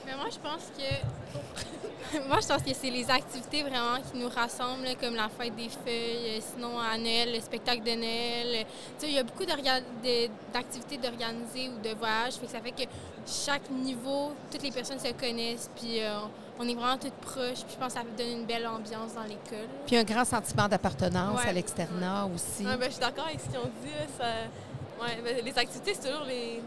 [0.06, 2.18] Mais moi, je pense que.
[2.28, 5.68] moi, je pense que c'est les activités vraiment qui nous rassemblent, comme la fête des
[5.68, 8.66] feuilles, euh, sinon à Noël, le spectacle de Noël.
[8.98, 12.34] Tu sais, il y a beaucoup d'activités d'organiser ou de voyages.
[12.34, 12.82] Fait que ça fait que
[13.30, 16.18] chaque niveau, toutes les personnes se connaissent, puis euh,
[16.58, 17.62] on est vraiment toutes proches.
[17.64, 19.68] Puis je pense que ça donne une belle ambiance dans l'école.
[19.86, 21.48] Puis un grand sentiment d'appartenance Ouais.
[21.48, 22.66] à l'externat aussi.
[22.66, 23.90] Ouais, ben, je suis d'accord avec ce qu'ils ont dit.
[23.90, 26.62] là, ça- ouais, ben, les activités, c'est toujours les...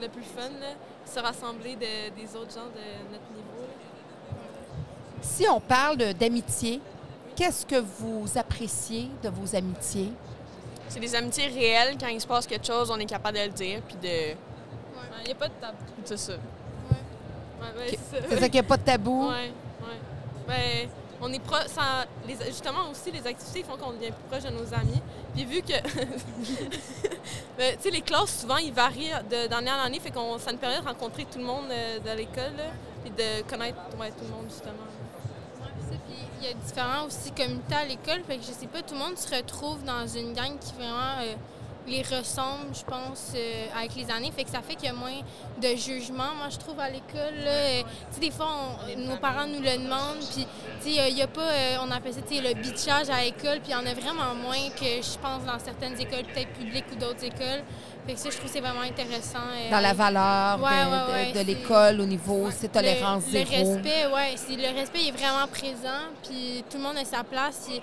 [0.00, 0.48] le plus fun.
[0.60, 0.68] là.
[1.06, 3.60] Se rassembler de- des autres gens de notre niveau.
[3.62, 4.36] là.
[5.22, 6.80] Si on parle d'amitié,
[7.36, 10.12] qu'est-ce que vous appréciez de vos amitiés?
[10.88, 11.96] c'est des amitiés réelles.
[11.98, 13.80] Quand il se passe quelque chose, on est capable de le dire.
[13.82, 14.36] Puis de.
[15.20, 15.76] Il n'y a pas de tabou.
[16.04, 16.32] C'est ça.
[16.32, 16.38] Ouais,
[17.78, 17.98] ouais, Ok.
[18.10, 18.26] c'est ça.
[18.28, 19.28] C'est ça qu'il n'y a pas de tabou.
[19.28, 19.98] Ouais, ouais.
[20.46, 20.88] Ben,
[21.20, 24.50] on est pro- ça- les, justement aussi, les activités font qu'on devient plus proche de
[24.50, 25.00] nos amis.
[25.34, 25.72] Puis vu que,
[27.58, 29.10] ben, tu sais, les classes, souvent, ils varient
[29.48, 32.10] d'année en année, fait qu'on ça nous permet de rencontrer tout le monde euh, de
[32.16, 32.52] l'école,
[33.02, 34.72] puis de connaître ouais, tout le monde, justement.
[35.60, 38.52] Ouais, puis ça, puis il y a différents aussi comités à l'école, fait que je
[38.52, 41.34] sais pas, tout le monde se retrouve dans une gang qui vraiment euh,
[41.86, 44.94] les ressemble, je pense, euh, avec les années, fait que ça fait qu'il y a
[44.94, 45.20] moins
[45.60, 47.34] de jugement, moi je trouve à l'école.
[47.44, 47.50] là.
[47.50, 50.46] Euh, tu sais, des fois, on- nos parents nous le demandent, puis
[50.82, 53.22] tu sais, il y a pas, euh, on appelle ça, tu sais, le bitchage à
[53.22, 56.52] l'école, puis il y en a vraiment moins que je pense dans certaines écoles, peut-être
[56.54, 57.62] publiques ou d'autres écoles.
[58.06, 59.38] Fait que ça, je trouve c'est vraiment intéressant.
[59.38, 62.52] euh, Dans la valeur de- Ouais, ouais, de, ouais, de c'est- l'école au niveau, Ouais.
[62.54, 63.50] c'est tolérance le, zéro.
[63.50, 64.56] Le respect, oui.
[64.56, 67.66] Le respect il est vraiment présent, puis tout le monde a sa place.
[67.70, 67.80] Il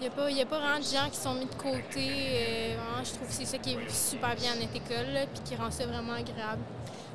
[0.00, 1.82] n'y a, pas- il y a pas vraiment de gens qui sont mis de côté.
[1.96, 5.42] euh, vraiment, je trouve que c'est ça qui est super bien en notre école, puis
[5.44, 6.62] qui rend ça vraiment agréable.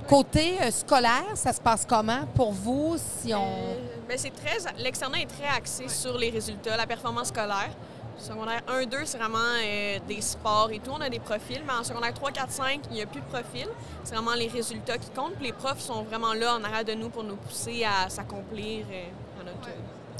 [0.07, 3.43] Côté euh, scolaire, ça se passe comment pour vous si on...
[3.43, 3.75] Euh,
[4.07, 7.71] ben, c'est très, l'externat est très axé sur les résultats, la performance scolaire.
[8.17, 10.91] Secondaire 1, 2, c'est vraiment euh, des sports et tout.
[10.93, 13.25] On a des profils, mais en secondaire 3, 4, 5, il n'y a plus de
[13.25, 13.67] profil.
[14.03, 15.33] C'est vraiment les résultats qui comptent.
[15.35, 18.85] Puis les profs sont vraiment là en arrière de nous pour nous pousser à s'accomplir
[18.91, 19.67] euh, à notre.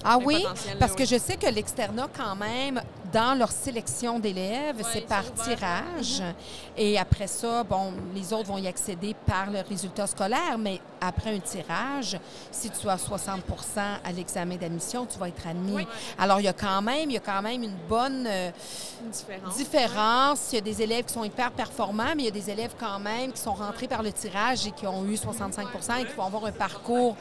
[0.04, 0.46] Ah oui,
[0.80, 2.82] parce que je sais que l'externat, quand même,
[3.12, 6.22] dans leur sélection d'élèves, c'est par tirage.
[6.78, 11.34] Et après ça, bon, les autres vont y accéder par le résultat scolaire, mais après
[11.36, 12.20] un tirage,
[12.52, 13.40] si tu as 60%
[14.04, 15.74] à l'examen d'admission, tu vas être admis.
[15.76, 15.88] Oui.
[16.20, 18.52] Alors, il y a quand même, il y a quand même une bonne euh,
[19.04, 19.56] Une différence.
[19.56, 20.40] différence.
[20.52, 22.74] Il y a des élèves qui sont hyper performants, mais il y a des élèves
[22.80, 26.14] quand même qui sont rentrés par le tirage et qui ont eu 65% et qui
[26.14, 27.16] vont avoir un parcours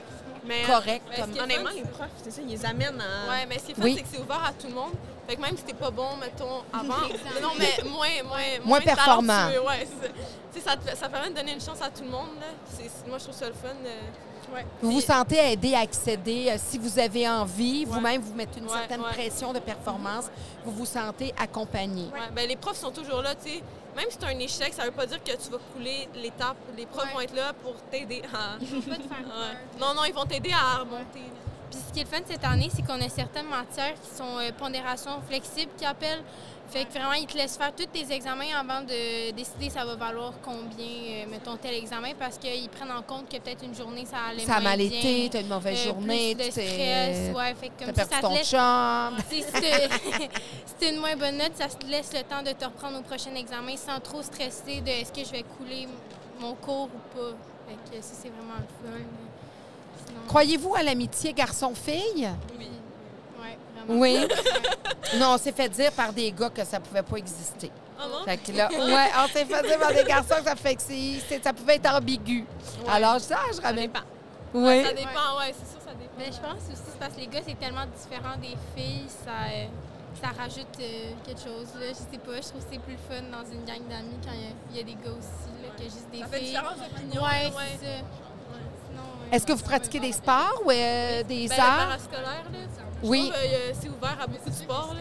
[0.47, 1.03] Mais, correct.
[1.11, 3.31] Mais comme- Honnêtement, les profs, c'est ça, ils les amènent à.
[3.31, 3.95] Ouais, mais ce qui est fun, Oui.
[3.97, 4.93] c'est que c'est ouvert à tout le monde.
[5.27, 7.09] Fait que même si t'es pas bon, mettons, avant,
[7.43, 9.49] non, mais moins, moins, Moins performant.
[9.67, 10.13] Ouais, c'est ça.
[10.53, 12.29] Tu sais, ça, ça permet de donner une chance à tout le monde.
[12.41, 12.47] Là.
[13.09, 13.69] Moi, je trouve ça le fun.
[13.85, 14.67] euh, ouais.
[14.83, 17.93] Vous vous sentez aider à accéder, euh, si vous avez envie, Ouais.
[17.93, 19.13] vous-même vous mettez une Ouais, certaine ouais.
[19.13, 20.27] pression de performance,
[20.65, 22.05] vous vous sentez accompagné.
[22.13, 23.63] Ouais, ben, les profs sont toujours là, tu sais.
[23.97, 26.57] Même si tu as un échec, ça veut pas dire que tu vas couler l'étape.
[26.77, 27.13] Les profs Ouais.
[27.13, 28.57] vont être là pour t'aider à...
[28.61, 29.19] Ils vont pas te faire.
[29.19, 29.57] Ouais.
[29.81, 31.23] Non, non, ils vont t'aider à remonter.
[31.71, 34.39] Puis ce qui est le fun cette année, c'est qu'on a certaines matières qui sont
[34.39, 36.23] euh, pondération flexible qui appellent.
[36.71, 39.95] Fait que vraiment, ils te laissent faire tous tes examens avant de décider ça va
[39.95, 44.05] valoir combien, euh, mettons, tel examen, parce qu'ils prennent en compte que peut-être une journée,
[44.07, 47.37] ça allait Ça a mal été, tu as une mauvaise euh, journée, plus de stress,
[47.37, 48.49] ouais, fait que t'as comme perdu ça, te ton laisse
[49.31, 50.31] si t'as-
[50.67, 53.03] si t'as une moins bonne note, ça te laisse le temps de te reprendre au
[53.03, 55.87] prochain examen sans trop stresser de est-ce que je vais couler
[56.41, 57.37] mon cours ou pas.
[57.69, 58.99] Fait que ça, c'est vraiment le fun.
[60.07, 62.29] Sinon, Croyez-vous à l'amitié garçon-fille?
[62.59, 62.69] Oui.
[63.89, 64.01] Ouais, vraiment.
[64.01, 64.27] Oui.
[65.13, 65.19] Ouais.
[65.19, 67.71] non, on s'est fait dire par des gars que ça pouvait pas exister.
[67.99, 68.25] Ah non?
[68.25, 70.83] Fait que là, ouais, on s'est fait dire par des garçons que ça, fait que
[71.43, 72.45] ça pouvait être ambigu.
[72.91, 73.83] Alors, ça, je Ça ramène.
[73.87, 74.01] dépend.
[74.53, 74.85] Oui.
[74.85, 76.13] Ça dépend, ouais, c'est sûr, ça dépend.
[76.19, 79.31] Mais je pense aussi c'est parce que les gars, c'est tellement différent des filles, ça,
[79.51, 79.67] euh,
[80.21, 81.69] ça rajoute euh, quelque chose.
[81.79, 81.87] Là.
[81.89, 84.33] Je sais pas, je trouve que c'est plus le fun dans une gang d'amis quand
[84.33, 86.39] il y a- il y, a des gars aussi là, que juste des Ça fait
[86.39, 86.47] filles.
[86.51, 87.23] différentes opinions.
[87.23, 87.79] Ouais, ouais.
[87.81, 87.93] c'est ça.
[88.89, 91.77] Sinon, euh, Est-ce que vous pratiquez des sports ou euh, des Ben, le arts?
[91.89, 93.31] parascolaire, là, je Oui.
[93.31, 94.95] trouve, euh, c'est ouvert à beaucoup de sports.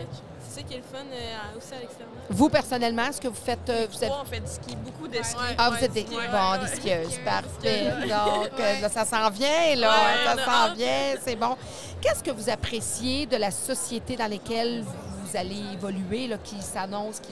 [0.47, 2.09] C'est ça qui est le fun euh, aussi à l'extérieur.
[2.29, 3.33] Vous, personnellement, est-ce que vous
[3.69, 5.35] euh, vous êtes- on fait du ski, beaucoup de ski.
[5.57, 7.85] Ah, Ouais, vous êtes des, ouais, bon, ouais, des skieuses, parfait.
[8.01, 8.81] Donc, euh, Ouais.
[8.81, 9.89] là, ça s'en vient, là.
[9.89, 11.55] Ouais, ça s'en vient, c'est bon.
[12.01, 17.19] Qu'est-ce que vous appréciez de la société dans laquelle vous allez évoluer, là, qui s'annonce,
[17.19, 17.31] qui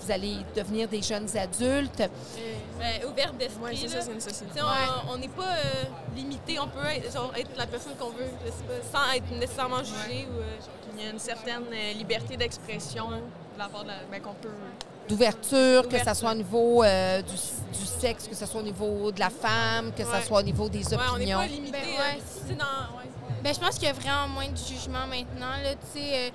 [0.00, 2.02] vous allez devenir des jeunes adultes?
[2.78, 3.62] Ben, ouverte d'esprit.
[3.62, 4.60] Ouais, c'est ça, c'est une société.
[5.12, 5.84] On- n'est pas euh,
[6.16, 9.30] limité, on peut être, genre, être la personne qu'on veut, je sais pas, sans être
[9.32, 10.26] nécessairement jugé.
[10.30, 10.56] Ou, euh,
[10.96, 13.16] Il y a une certaine euh, liberté d'expression de
[13.58, 13.94] la part de la.
[14.10, 14.48] Ben, qu'on peut.
[15.08, 19.10] D'ouverture, que ce soit au niveau euh, du, du sexe, que ce soit au niveau
[19.10, 20.22] de la femme, que ce Ouais.
[20.22, 21.38] soit au niveau des ouais, on n'est opinions.
[21.38, 21.72] pas limité.
[21.72, 23.42] Ben, euh, ouais, dans.
[23.42, 25.56] Ben, je pense qu'il y a vraiment moins de jugement maintenant.
[25.62, 26.30] Là, tu sais, euh,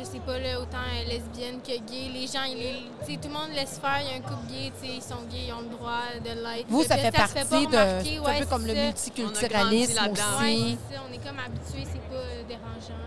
[0.00, 2.10] je, sais pas, là, autant euh, lesbienne que gay.
[2.12, 4.00] Les gens, ils, tout le monde laisse faire.
[4.00, 6.02] Il y a un couple gay, tu sais, ils sont gays, ils ont le droit
[6.18, 6.66] de l'être.
[6.68, 7.78] Vous, ça fait partie de.
[8.02, 10.78] C'est un peu comme le multiculturalisme aussi.
[11.08, 13.00] On est comme habitués, c'est pas euh, dérangeant.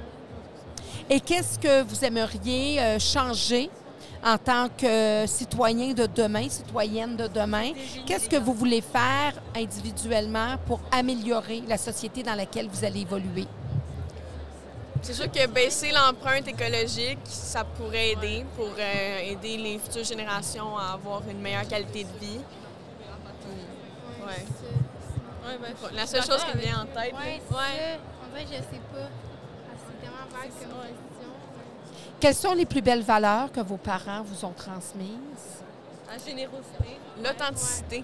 [1.09, 3.69] Et qu'est-ce que vous aimeriez euh, changer
[4.25, 7.71] en tant que citoyen de demain, citoyenne de demain?
[8.05, 13.45] Qu'est-ce que vous voulez faire individuellement pour améliorer la société dans laquelle vous allez évoluer?
[15.03, 20.77] C'est sûr que baisser l'empreinte écologique, ça pourrait aider pour euh, aider les futures générations
[20.77, 22.39] à avoir une meilleure qualité de vie.
[24.25, 24.45] Ouais.
[25.61, 27.13] ben, je La seule chose qui me vient en tête.
[27.13, 27.57] Ouais, ça.
[28.33, 29.09] Dirait que je sais pas.
[29.85, 31.29] C'est tellement vague comme question.
[32.21, 35.09] Quelles sont les plus belles valeurs que vos parents vous ont transmises?
[36.09, 36.97] La générosité.
[37.21, 38.03] L'authenticité.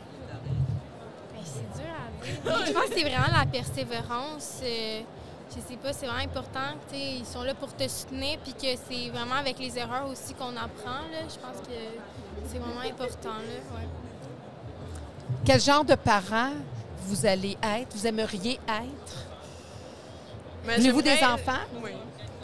[1.33, 2.65] Ben, c'est dur à dire.
[2.67, 4.59] Je pense que c'est vraiment la persévérance.
[4.63, 5.01] euh,
[5.55, 6.75] je sais pas, c'est vraiment important.
[6.93, 10.55] Ils sont là pour te soutenir, puis que c'est vraiment avec les erreurs aussi qu'on
[10.55, 11.01] apprend.
[11.12, 11.21] Là.
[11.27, 11.73] Je pense que
[12.51, 13.29] c'est vraiment important.
[13.29, 13.88] Là, ouais.
[15.45, 16.51] Quel genre de parents
[17.05, 19.25] vous allez être, vous aimeriez être?
[20.65, 21.62] Mais Voulez-vous des j'aimerais- enfants?
[21.83, 21.91] Oui.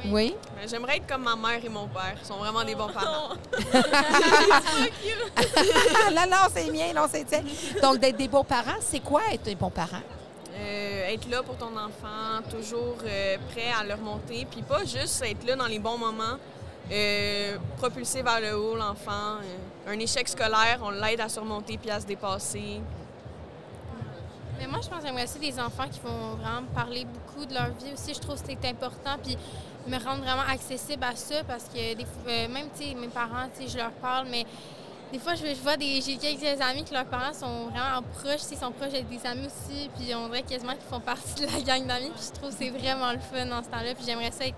[0.07, 0.35] Oui?
[0.55, 2.15] Mais J'aimerais être comme ma mère et mon père.
[2.21, 3.29] Ils sont vraiment des bons parents.
[6.15, 7.41] non, non, c'est mien, non, c'est tien.
[7.81, 10.01] Donc, d'être des bons parents, c'est quoi être des bons parents?
[10.57, 14.47] Euh, être là pour ton enfant, toujours euh, prêt à le remonter.
[14.49, 16.37] Puis pas juste être là dans les bons moments,
[16.91, 19.39] euh, propulser vers le haut l'enfant.
[19.87, 22.79] Un échec scolaire, on l'aide à surmonter puis à se dépasser.
[24.57, 27.45] Mais moi, je pense que j'aimerais aussi des enfants qui vont vraiment me parler beaucoup
[27.45, 28.13] de leur vie aussi.
[28.13, 29.17] Je trouve que c'est important.
[29.21, 29.37] Puis
[29.87, 33.91] me rendre vraiment accessible à ça parce que même, tu mes parents, tu je leur
[33.91, 34.45] parle, mais
[35.15, 36.01] des fois, je, je vois des.
[36.01, 39.47] J'ai quelques amis que leurs parents sont vraiment proches, ils sont proches avec des amis
[39.47, 39.89] aussi.
[39.97, 42.11] Puis on dirait quasiment qu'ils font partie de la gang d'amis.
[42.13, 43.95] Puis je trouve que c'est vraiment le fun dans ce temps-là.
[43.95, 44.57] Puis j'aimerais ça être,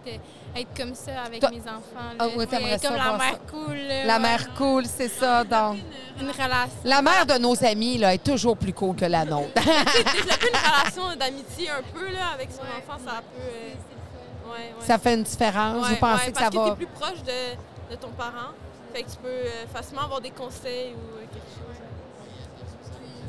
[0.55, 2.15] être comme ça avec Toi- mes enfants.
[2.17, 2.45] Ah là.
[2.47, 3.39] t'aimerais ça comme la mère ça.
[3.51, 3.75] cool.
[3.75, 4.19] là, La ouais.
[4.19, 5.77] mère cool, c'est ça, donc.
[6.19, 6.79] Une relation.
[6.83, 9.53] La mère de nos amis, là, est toujours plus cool que la nôtre.
[9.55, 13.41] Développer une relation d'amitié un peu là, avec son enfant, ça peut.
[13.43, 14.85] euh, ouais, ouais.
[14.87, 15.83] ça fait une différence.
[15.85, 16.69] Ouais, vous pensez ouais, que ça parce que va...
[16.71, 18.53] t'es plus proche de, de ton parent.
[18.93, 21.77] Fait que tu peux euh, facilement avoir des conseils ou euh, quelque chose.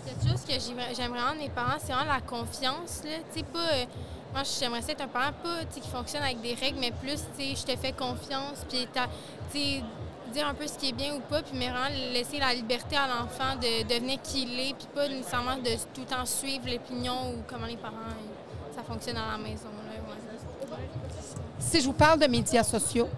[0.07, 3.03] Quelque chose que j'aimerais j'aimerais vraiment de mes parents, c'est vraiment la confiance.
[3.05, 3.42] Là.
[3.53, 3.85] Pas, euh,
[4.33, 7.64] moi, j'aimerais ça être un parent pas, qui fonctionne avec des règles, mais plus, je
[7.64, 9.83] te fais confiance, puis
[10.33, 12.97] dire un peu ce qui est bien ou pas, puis mais vraiment laisser la liberté
[12.97, 16.68] à l'enfant de devenir qui il est, puis pas nécessairement de tout le temps suivre
[16.71, 17.94] l'opinion ou comment les parents,
[18.77, 19.68] ça fonctionne à la maison.
[19.68, 19.92] Là,
[20.71, 20.77] ouais.
[21.59, 23.09] Si je vous parle de médias sociaux,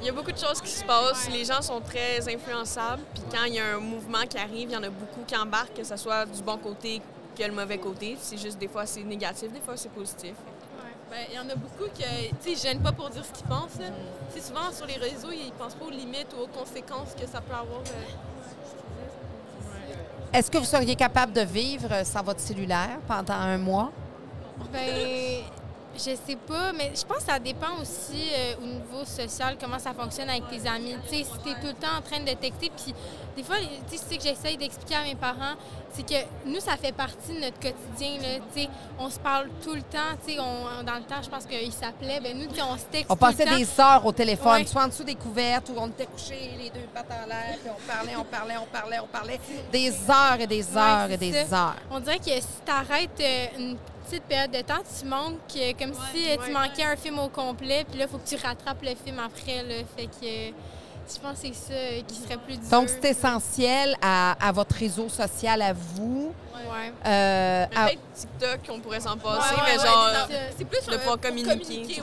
[0.00, 1.28] Il y a beaucoup de choses qui se passent.
[1.30, 3.02] Les gens sont très influençables.
[3.14, 5.36] Puis quand il y a un mouvement qui arrive, il y en a beaucoup qui
[5.36, 7.02] embarquent, que ce soit du bon côté
[7.36, 8.16] que le mauvais côté.
[8.20, 10.32] C'est juste des fois c'est négatif, des fois c'est positif.
[11.10, 13.78] Ben, il y en a beaucoup qui ne gênent pas pour dire ce qu'ils pensent.
[13.78, 13.86] là.
[14.40, 17.52] Souvent sur les réseaux, ils pensent pas aux limites ou aux conséquences que ça peut
[17.52, 17.80] avoir.
[17.80, 18.04] euh,
[20.32, 23.90] est-ce que vous seriez capable de vivre sans votre cellulaire pendant un mois?
[24.72, 25.42] Ben,
[26.04, 29.78] je sais pas, mais je pense que ça dépend aussi euh, au niveau social, comment
[29.78, 30.94] ça fonctionne avec tes amis.
[31.08, 32.94] Tu sais, si t'es tout le temps en train de texter, puis
[33.36, 33.56] des fois,
[33.90, 35.54] tu sais, ce que j'essaye d'expliquer à mes parents,
[35.92, 36.14] c'est que
[36.46, 38.38] nous, ça fait partie de notre quotidien, là.
[38.54, 41.28] Tu sais, on se parle tout le temps, tu sais, on- dans le temps, je
[41.28, 43.56] pense qu'ils s'appelaient, ben nous, tu sais, on se texte On tout le passait temps.
[43.56, 44.66] des heures au téléphone, Ouais.
[44.66, 47.70] soit en dessous des couvertes où on était couchés, les deux pattes en l'air, puis
[47.70, 49.40] on parlait, on parlait, on parlait, on parlait.
[49.72, 51.64] Des heures et des Ouais, heures c'est et des ça.
[51.68, 51.76] heures.
[51.90, 53.22] On dirait que si tu arrêtes
[53.58, 53.76] une
[54.10, 55.38] petite période de temps, tu manques
[55.78, 56.50] comme si euh, tu ouais.
[56.52, 59.62] manquais un film au complet, puis là, il faut que tu rattrapes le film après.
[59.62, 59.74] Là.
[59.96, 60.50] Fait que euh,
[61.12, 62.68] je pense que c'est ça euh, qui serait plus dur.
[62.70, 66.32] Donc, c'est essentiel à, à votre réseau social, à vous.
[66.54, 66.92] Ouais.
[67.06, 70.10] Euh, à- Peut-être TikTok, on pourrait s'en passer, ouais, mais ouais, genre.
[70.56, 72.00] c'est plus de pour communiquer,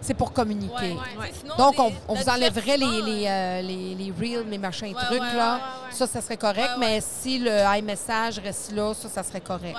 [0.00, 0.74] c'est pour communiquer.
[0.74, 1.28] Ouais, Ouais.
[1.28, 1.78] Tu sais, sinon, Donc,
[2.08, 5.54] on, vous enlèverait les, les, euh, les, les reels, les machins Ouais, trucs, ouais, là.
[5.54, 5.92] ouais, ouais.
[5.92, 6.58] Ça, ça serait correct.
[6.78, 6.94] Ouais, ouais.
[6.94, 9.76] Mais si le iMessage reste là, ça, ça serait correct.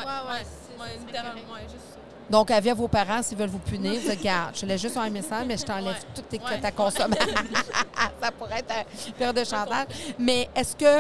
[0.84, 2.00] Ouais, littéralement, ouais, juste ça.
[2.30, 5.10] Donc, avis vos parents, s'ils veulent vous punir, vous dites, je te laisse juste un
[5.10, 6.00] message, mais je t'enlève Ouais.
[6.16, 6.60] toutes tes Ouais.
[6.60, 7.26] ta consommation.
[8.22, 8.74] ça pourrait être
[9.08, 9.88] une période de chantage.
[10.18, 11.00] Mais est-ce que,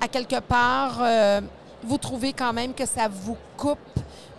[0.00, 1.40] à quelque part, euh,
[1.82, 3.78] vous trouvez quand même que ça vous coupe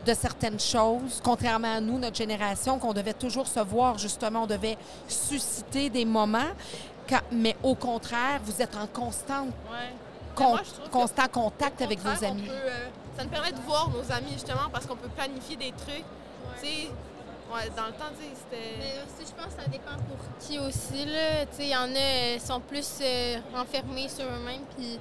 [0.06, 4.48] de certaines choses, contrairement à nous, notre génération, qu'on devait toujours se voir, justement, on
[4.48, 6.50] devait susciter des moments,
[7.10, 9.94] quand- mais au contraire, vous êtes en constant, Ouais.
[10.36, 12.42] con- moi, je trouve que constant contact avec vos on amis?
[12.44, 12.88] peut, euh,
[13.22, 16.04] ça nous permet de voir nos amis justement parce qu'on peut planifier des trucs.
[16.60, 16.88] Tu sais,
[17.54, 18.78] ouais, dans le temps, tu sais, c'était.
[18.80, 21.06] Mais aussi, je pense que ça dépend pour qui aussi.
[21.06, 21.46] là.
[21.46, 24.64] Tu sais, Il y en a qui sont plus euh, renfermés sur eux-mêmes.
[24.76, 24.98] Puis,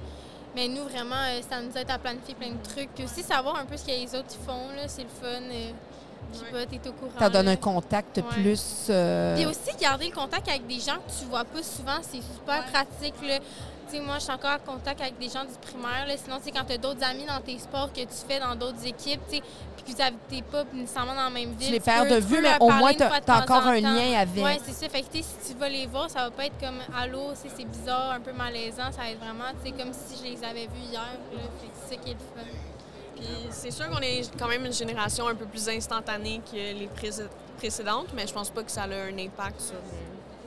[0.55, 2.89] mais nous, vraiment, euh, ça nous aide à planifier plein de trucs.
[2.93, 4.69] Puis aussi, savoir un peu ce que les autres font.
[4.75, 5.27] là, C'est le fun.
[5.27, 5.71] euh,
[6.33, 7.19] Je sais pas, t'es au courant.
[7.19, 7.51] Ça donne là.
[7.53, 8.23] un contact Ouais.
[8.23, 8.87] plus...
[8.89, 12.21] euh, Puis aussi, garder le contact avec des gens que tu vois pas souvent, c'est
[12.21, 13.15] super pratique.
[13.27, 13.39] Là.
[13.91, 16.05] Tu sais, moi, je suis encore en contact avec des gens du primaire.
[16.07, 16.15] Là.
[16.15, 18.85] Sinon, c'est quand tu as d'autres amis dans tes sports que tu fais dans d'autres
[18.85, 19.43] équipes, tu sais,
[19.75, 21.67] puis que vous n'habitez pas nécessairement dans la même ville.
[21.67, 23.07] tu les tu perds de tu vue, mais au moins, tu as
[23.41, 23.93] encore en un temps.
[23.93, 24.43] lien avec.
[24.45, 24.89] Oui, c'est ça.
[24.89, 27.49] Fait que, tu si tu vas les voir, ça va pas être comme Allô, tu
[27.55, 28.91] c'est bizarre, un peu malaisant.
[28.91, 31.01] Ça va être vraiment, tu sais, comme si je les avais vus hier.
[31.33, 31.39] là.
[31.87, 32.47] C'est ça qui est le fun.
[33.17, 36.87] Puis c'est sûr qu'on est quand même une génération un peu plus instantanée que les
[36.95, 37.09] pré-
[37.57, 39.75] précédentes, mais je pense pas que ça a un impact sur.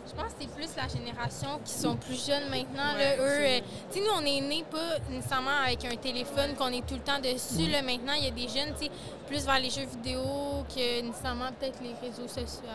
[0.06, 2.94] Je pense que c'est plus la génération qui sont plus jeunes maintenant.
[2.96, 3.22] Ouais, là.
[3.22, 3.60] Eux, euh,
[3.96, 7.70] nous, on est nés pas nécessairement avec un téléphone qu'on est tout le temps dessus.
[7.70, 7.80] Là.
[7.82, 8.90] Maintenant, il y a des jeunes, tu sais,
[9.26, 10.20] plus vers les jeux vidéo
[10.68, 12.68] que nécessairement peut-être les réseaux sociaux.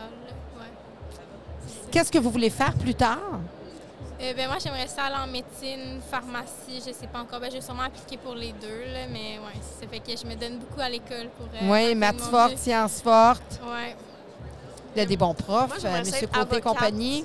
[0.56, 0.66] Ouais.
[1.92, 3.18] Qu'est-ce que vous voulez faire plus tard?
[4.22, 7.40] Euh, ben, moi, j'aimerais ça aller en médecine, pharmacie, je sais pas encore.
[7.40, 10.26] Ben, je vais sûrement appliquer pour les deux, là, mais ouais, ça fait que je
[10.26, 11.46] me donne beaucoup à l'école pour.
[11.46, 13.60] euh, oui, maths forte, sciences fortes.
[13.64, 13.96] Ouais,
[14.94, 16.62] Il y a des bons profs, Moi, j'aimerais euh, Côté avocate.
[16.62, 17.24] compagnie.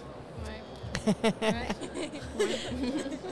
[1.05, 1.33] ouais.
[1.41, 1.67] ouais.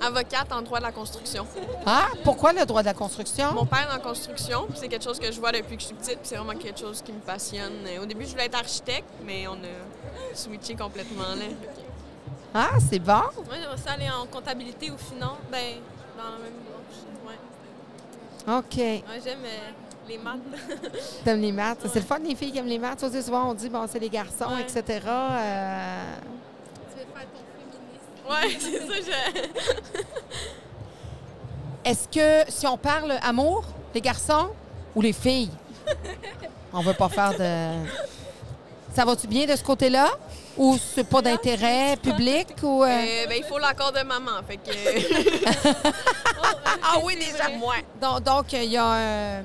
[0.00, 1.46] Avocate en droit de la construction.
[1.86, 3.52] Ah, pourquoi le droit de la construction?
[3.54, 5.86] Mon père est en construction, puis c'est quelque chose que je vois depuis que je
[5.86, 7.72] suis petite, puis c'est vraiment quelque chose qui me passionne.
[8.02, 11.46] Au début, je voulais être architecte, mais on a switché complètement là.
[12.52, 13.12] Ah, c'est bon.
[13.12, 15.38] Moi, j'aimerais ça aller en comptabilité ou finance.
[15.50, 15.76] Ben,
[16.18, 17.26] dans la même branche.
[17.26, 18.58] Ouais.
[18.58, 18.76] OK.
[18.76, 19.70] Ouais, j'aime euh,
[20.08, 20.38] les maths.
[21.24, 21.78] T'aimes les maths.
[21.92, 23.00] C'est le fun, les filles qui aiment les maths.
[23.00, 24.62] Ça, c'est souvent, on dit, bon, c'est les garçons, Ouais.
[24.62, 25.00] etc.
[25.06, 26.14] Euh,
[26.92, 27.42] Tu veux faire ton
[28.30, 28.60] féminisme.
[28.62, 29.12] ouais, c'est ça,
[29.94, 30.00] je...
[31.90, 34.48] Est-ce que, si on parle amour, les garçons
[34.94, 35.50] ou les filles?
[36.72, 37.86] On veut pas faire de...
[38.94, 40.08] Ça va-tu bien de ce côté-là?
[40.56, 42.46] Ou c'est pas d'intérêt public?
[42.62, 44.70] Ou, euh, Euh, ben, il faut l'accord de maman, fait que...
[46.82, 47.74] ah oui, déjà, moi.
[48.00, 49.42] Donc, donc, il y a un-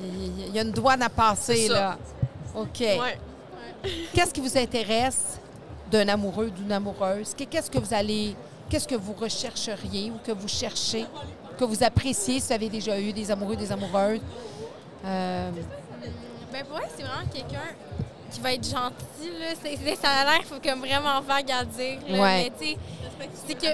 [0.00, 1.96] Il y a une douane à passer, là.
[2.54, 2.80] OK.
[2.80, 3.18] Ouais.
[4.12, 5.38] Qu'est-ce qui vous intéresse
[5.90, 7.32] d'un amoureux, d'une amoureuse?
[7.36, 8.34] Qu'est- Qu'est-ce que vous allez...
[8.68, 11.04] Qu'est-ce que vous rechercheriez ou que vous cherchez,
[11.58, 14.20] que vous appréciez si vous avez déjà eu des amoureux, des amoureuses?
[15.04, 15.50] Euh,
[16.50, 17.74] Ben pour moi, c'est vraiment quelqu'un
[18.34, 19.30] qui va être gentil.
[19.40, 19.46] Là.
[19.62, 21.98] C'est, c'est- ça a l'air comme vraiment vague à dire.
[22.08, 22.52] là, Ouais.
[22.60, 22.78] Mais tu sais,
[23.46, 23.66] c'est que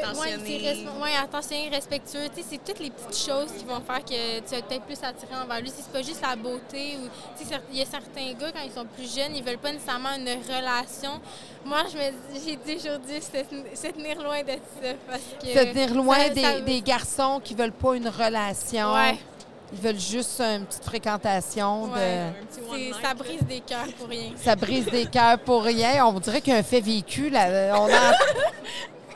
[0.58, 2.28] respe- ouais, attentionné, respectueux.
[2.34, 4.98] Tu sais, c'est toutes les petites choses qui vont faire que tu vas peut-être plus
[5.02, 5.70] attiré envers lui.
[5.70, 7.08] Si c'est pas juste la beauté ou
[7.38, 9.58] tu sais, cer- il y a certains gars quand ils sont plus jeunes, ils veulent
[9.58, 11.20] pas nécessairement une relation.
[11.64, 15.46] Moi, je me dis- j'ai toujours dit se, se tenir loin de ça parce que
[15.48, 18.92] se tenir loin ça- des, ça- des garçons qui veulent pas une relation.
[18.94, 19.18] Ouais.
[19.72, 21.86] Ils veulent juste une petite fréquentation.
[21.88, 22.32] de- Ouais.
[23.02, 24.30] Ça brise des cœurs pour rien.
[24.42, 26.04] Ça brise des cœurs pour rien.
[26.06, 27.30] On dirait qu'il y a un fait vécu.
[27.30, 27.78] Là.
[27.80, 28.12] On a...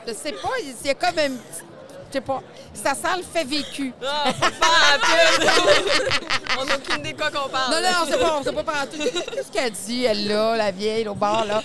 [0.07, 1.63] Je sais pas, il y a comme un petit-
[2.09, 2.41] Je sais pas.
[2.73, 3.93] Ça sent le fait vécu.
[4.05, 4.31] Ah.
[6.59, 7.71] On n'a aucune idée de quoi qu'on parle.
[7.73, 8.97] Non, non, on sait pas, on sait pas par tout.
[8.97, 11.61] Qu'est-ce qu'elle dit, elle, là, la vieille, au bord, là?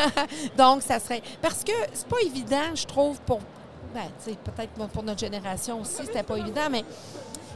[0.56, 1.22] Donc, ça serait...
[1.40, 3.40] Parce que c'est pas évident, je trouve, pour...
[3.94, 6.84] Ben, tu sais, peut-être pour notre génération aussi, c'était pas évident, mais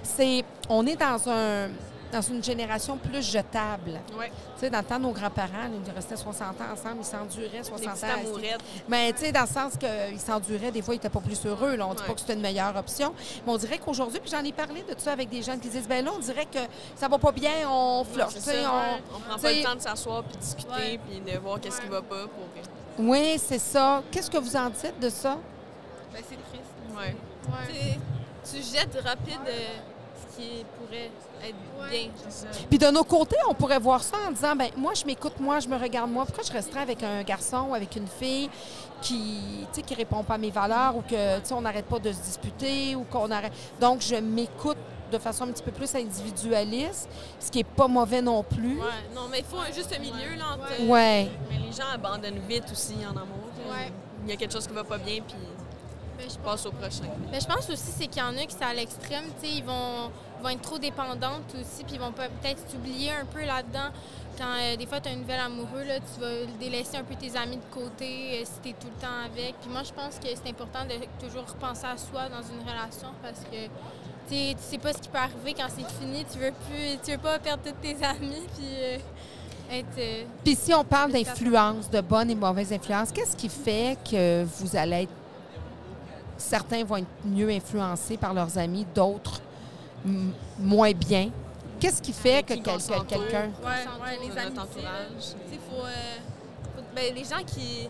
[0.08, 0.44] c'est...
[0.68, 1.68] On est dans un
[2.10, 4.00] dans une génération plus jetable.
[4.18, 7.62] Ouais, Tu sais, dans le temps, nos grands-parents, ils restaient 60 ans ensemble, ils s'enduraient
[7.62, 8.58] 60 des ans.
[8.88, 11.76] mais tu sais, dans le sens qu'ils s'enduraient, des fois, ils n'étaient pas plus heureux.
[11.76, 11.86] Là.
[11.86, 12.06] On ne dit Ouais.
[12.08, 13.12] pas que c'était une meilleure option.
[13.46, 15.86] Mais on dirait qu'aujourd'hui, puis j'en ai parlé de ça avec des gens qui disent,
[15.86, 16.60] ben là, on dirait que
[16.96, 18.30] ça va pas bien, on flirte.
[18.30, 18.72] C'est tu sais, ça.
[18.72, 21.00] on- On prend pas le temps de s'asseoir puis discuter Ouais.
[21.06, 22.48] puis de voir qu'est-ce qui va pas pour.
[23.04, 24.02] Oui, c'est ça.
[24.10, 25.36] Qu'est-ce que vous en dites de ça?
[26.14, 26.72] Ben, c'est triste.
[26.96, 27.14] Ouais.
[27.50, 27.98] Ouais.
[28.50, 29.52] Tu, tu jettes rapide euh,
[30.38, 31.10] qui pourrait
[31.42, 31.90] être Ouais.
[31.90, 32.10] bien.
[32.68, 35.60] Puis de nos côtés, on pourrait voir ça en disant, ben moi, je m'écoute, moi,
[35.60, 36.24] je me regarde, moi.
[36.24, 38.50] Pourquoi je resterais avec un garçon ou avec une fille
[39.00, 41.86] qui, tu sais, qui répond pas à mes valeurs ou que, tu sais, on n'arrête
[41.86, 43.52] pas de se disputer ou qu'on arrête...
[43.80, 44.78] Donc, je m'écoute
[45.12, 47.08] de façon un petit peu plus individualiste,
[47.40, 48.78] ce qui est pas mauvais non plus.
[48.78, 50.86] Ouais, non, mais il faut un juste milieu là, entre.
[50.86, 51.28] Ouais.
[51.48, 53.48] Mais les gens abandonnent vite aussi en amour.
[53.70, 53.90] Ouais.
[54.24, 55.36] Il y a quelque chose qui va pas bien puis
[56.18, 57.04] Ben, je ils passent au prochain.
[57.30, 59.54] Mais je pense aussi c'est qu'il y en a qui c'est à l'extrême, tu sais,
[59.54, 60.10] ils vont,
[60.42, 63.90] vont être trop dépendantes aussi, puis ils vont peut- peut-être s'oublier un peu là-dedans.
[64.38, 67.16] Quand euh, des fois tu as un nouvel amoureux, là, tu vas délaisser un peu
[67.16, 69.54] tes amis de côté euh, si tu es tout le temps avec.
[69.60, 73.08] Puis moi je pense que c'est important de toujours repenser à soi dans une relation
[73.22, 73.66] parce que
[74.28, 77.18] tu sais, pas ce qui peut arriver quand c'est fini, tu veux plus tu veux
[77.18, 78.98] pas perdre tous tes amis puis euh,
[79.72, 84.44] être Puis si on parle d'influence, de bonnes et mauvaises influences, qu'est-ce qui fait que
[84.44, 85.12] vous allez être...
[86.36, 89.37] Certains vont être mieux influencés par leurs amis, d'autres
[90.58, 91.30] moins bien.
[91.80, 92.72] Qu'est-ce qui fait que quelqu'un...
[92.74, 94.82] Ouais, S'entoure ouais, les amitiés.
[95.70, 95.90] faut, euh,
[96.76, 97.88] faut- ben, les gens qui.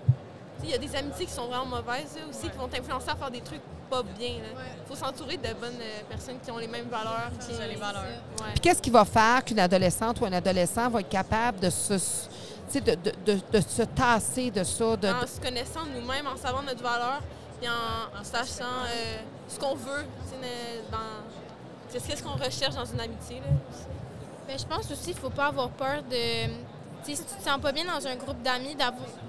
[0.63, 3.17] Il y a des amitiés qui sont vraiment mauvaises là, aussi, qui vont t'influencer à
[3.17, 4.29] faire des trucs pas bien.
[4.29, 7.31] Il faut s'entourer de bonnes euh, personnes qui ont les mêmes valeurs.
[7.41, 8.03] Qui- ça, les valeurs.
[8.03, 8.51] Ouais.
[8.53, 11.95] Puis qu'est-ce qui va faire qu'une adolescente ou un adolescent va être capable de se,
[11.95, 12.01] tu
[12.69, 16.37] sais, de, de- de- de se tasser de ça, de, En se connaissant nous-mêmes, en
[16.37, 17.21] savant notre valeur,
[17.61, 19.17] puis en, en sachant euh,
[19.49, 20.05] ce qu'on veut,
[20.93, 20.99] dans.
[21.89, 23.37] C'est- Qu'est-ce qu'on recherche dans une amitié?
[23.41, 23.47] Là.
[24.47, 26.51] Ben, je pense aussi qu'il ne faut pas avoir peur de.
[27.05, 28.77] Si tu te sens pas bien dans un groupe d'amis,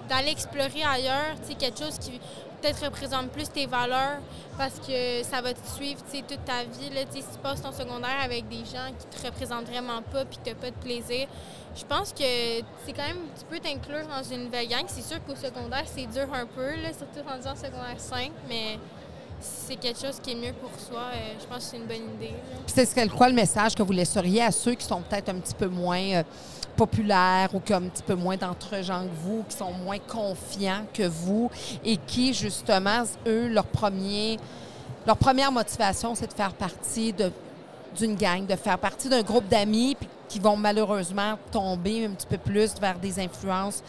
[0.09, 2.19] d'aller explorer ailleurs, quelque chose qui
[2.61, 4.19] peut-être représente plus tes valeurs
[4.57, 6.89] parce que ça va te suivre toute ta vie.
[6.93, 10.39] Là, si tu passes ton secondaire avec des gens qui te représentent vraiment pas puis
[10.43, 11.27] tu n'as pas de plaisir,
[11.75, 12.23] je pense que
[12.85, 14.83] c'est quand même, tu peux t'inclure dans une nouvelle gang.
[14.87, 18.77] C'est sûr qu'au secondaire, c'est dur un peu, là, surtout rendu en secondaire 5, mais
[19.41, 22.15] c'est quelque chose qui est mieux pour soi, euh, je pense que c'est une bonne
[22.15, 22.33] idée.
[22.67, 25.53] c'est ce- quoi le message que vous laisseriez à ceux qui sont peut-être un petit
[25.55, 26.23] peu moins euh,
[26.75, 30.85] populaires ou qui ont un petit peu moins d'entre-gens que vous, qui sont moins confiants
[30.93, 31.49] que vous
[31.83, 33.65] et qui, justement, eux, leur,
[35.17, 37.31] première motivation, c'est de faire partie de-
[37.97, 42.37] d'une gang, de faire partie d'un groupe d'amis qui vont malheureusement tomber un petit peu
[42.37, 43.81] plus vers des influences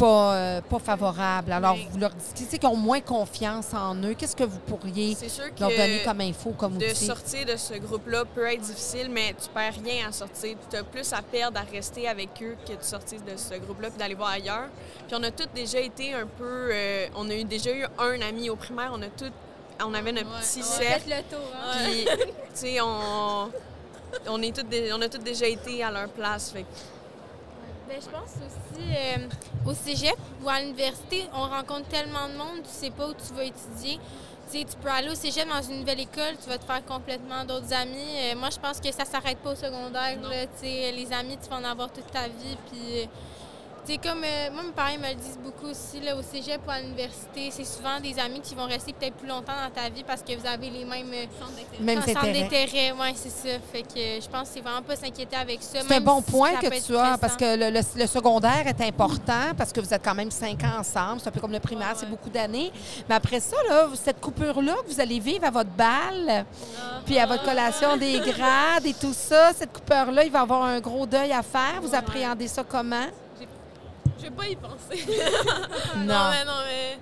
[0.00, 1.52] pas, euh, pas favorables.
[1.52, 4.14] Alors, Mais- vous leur dites tu sais, qu'ils ont moins confiance en eux?
[4.14, 7.06] Qu'est-ce que vous pourriez C'est sûr leur donner comme info, comme de outil?
[7.06, 10.56] sortir de ce groupe-là peut être difficile, mais tu perds rien à sortir.
[10.70, 13.90] Tu as plus à perdre à rester avec eux que de sortir de ce groupe-là
[13.90, 14.68] puis d'aller voir ailleurs.
[15.06, 16.70] Puis on a tous déjà été un peu...
[16.72, 18.90] euh, on a eu, déjà eu un ami au primaire.
[18.94, 19.30] On a tous...
[19.84, 21.08] On avait notre Ouais, petit on a On a cercle.
[21.08, 21.46] fait le tour.
[21.56, 21.76] hein?
[21.84, 23.50] Puis, tu sais, on...
[24.28, 26.50] On, est toutes on a tous déjà été à leur place.
[26.50, 26.64] Fait
[27.90, 30.14] Ben, je pense aussi euh, au cégep
[30.44, 33.98] ou à l'université, on rencontre tellement de monde, tu sais pas où tu vas étudier.
[34.48, 36.84] Tu sais, tu peux aller au cégep dans une nouvelle école, tu vas te faire
[36.84, 38.14] complètement d'autres amis.
[38.16, 40.20] Euh, moi, je pense que ça s'arrête pas au secondaire.
[40.22, 40.46] là.
[40.46, 42.56] Tu sais, les amis, tu vas en avoir toute ta vie.
[42.70, 43.08] Puis,
[43.86, 46.60] tu sais, comme euh, moi, mes parents me le disent beaucoup aussi, là, au cégep
[46.66, 49.88] ou à l'université, c'est souvent des amis qui vont rester peut-être plus longtemps dans ta
[49.88, 51.52] vie parce que vous avez les mêmes euh, Centre
[52.26, 52.92] d'intérêt.
[52.92, 52.96] Même.
[53.00, 53.58] Oui, c'est ça.
[53.72, 55.78] Fait que euh, je pense que c'est vraiment pas s'inquiéter avec ça.
[55.86, 58.80] C'est un bon si point que tu as, parce que le, le- le secondaire est
[58.86, 61.20] important, parce que vous êtes quand même cinq ans ensemble.
[61.20, 62.70] C'est un peu comme le primaire, Ouais, c'est beaucoup d'années.
[63.08, 66.44] Mais après ça, là, cette coupure-là que vous allez vivre à votre bal,
[67.06, 70.78] puis à votre collation des grades et tout ça, cette coupure-là, il va avoir un
[70.80, 71.80] gros deuil à faire.
[71.80, 71.96] Vous Ouais.
[71.96, 73.06] appréhendez ça comment?
[74.20, 75.06] Je vais pas y penser.
[75.96, 76.04] Non.
[76.04, 76.98] non, mais non, mais.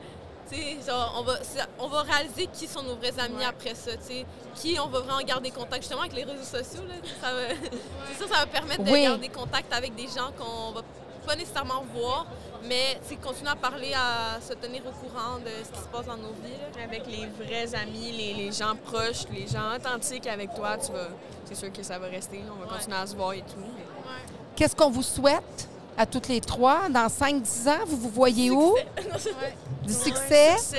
[0.50, 1.34] Tu sais, genre, on va,
[1.78, 4.26] on va réaliser qui sont nos vrais amis après ça, tu sais.
[4.54, 6.94] Qui on va vraiment garder contact, justement, avec les réseaux sociaux, là.
[7.20, 7.40] Ça va,
[8.18, 9.02] c'est ça, ça va permettre de Oui.
[9.02, 10.80] garder contact avec des gens qu'on va
[11.26, 12.24] pas nécessairement voir,
[12.64, 16.06] mais c'est continuer à parler, à se tenir au courant de ce qui se passe
[16.06, 16.82] dans nos vies, là.
[16.84, 21.08] avec les vrais amis, les, les gens proches, les gens authentiques avec toi, tu vas...
[21.44, 22.40] C'est sûr que ça va rester.
[22.50, 22.72] On va Ouais.
[22.78, 23.58] continuer à se voir et tout.
[23.58, 23.84] mais-
[24.56, 25.68] Qu'est-ce qu'on vous souhaite?
[25.99, 26.88] À toutes les trois?
[26.88, 28.72] Dans 5-10 ans, vous vous voyez où?
[28.76, 30.53] Ouais, Du succès?
[30.57, 30.76] Succès,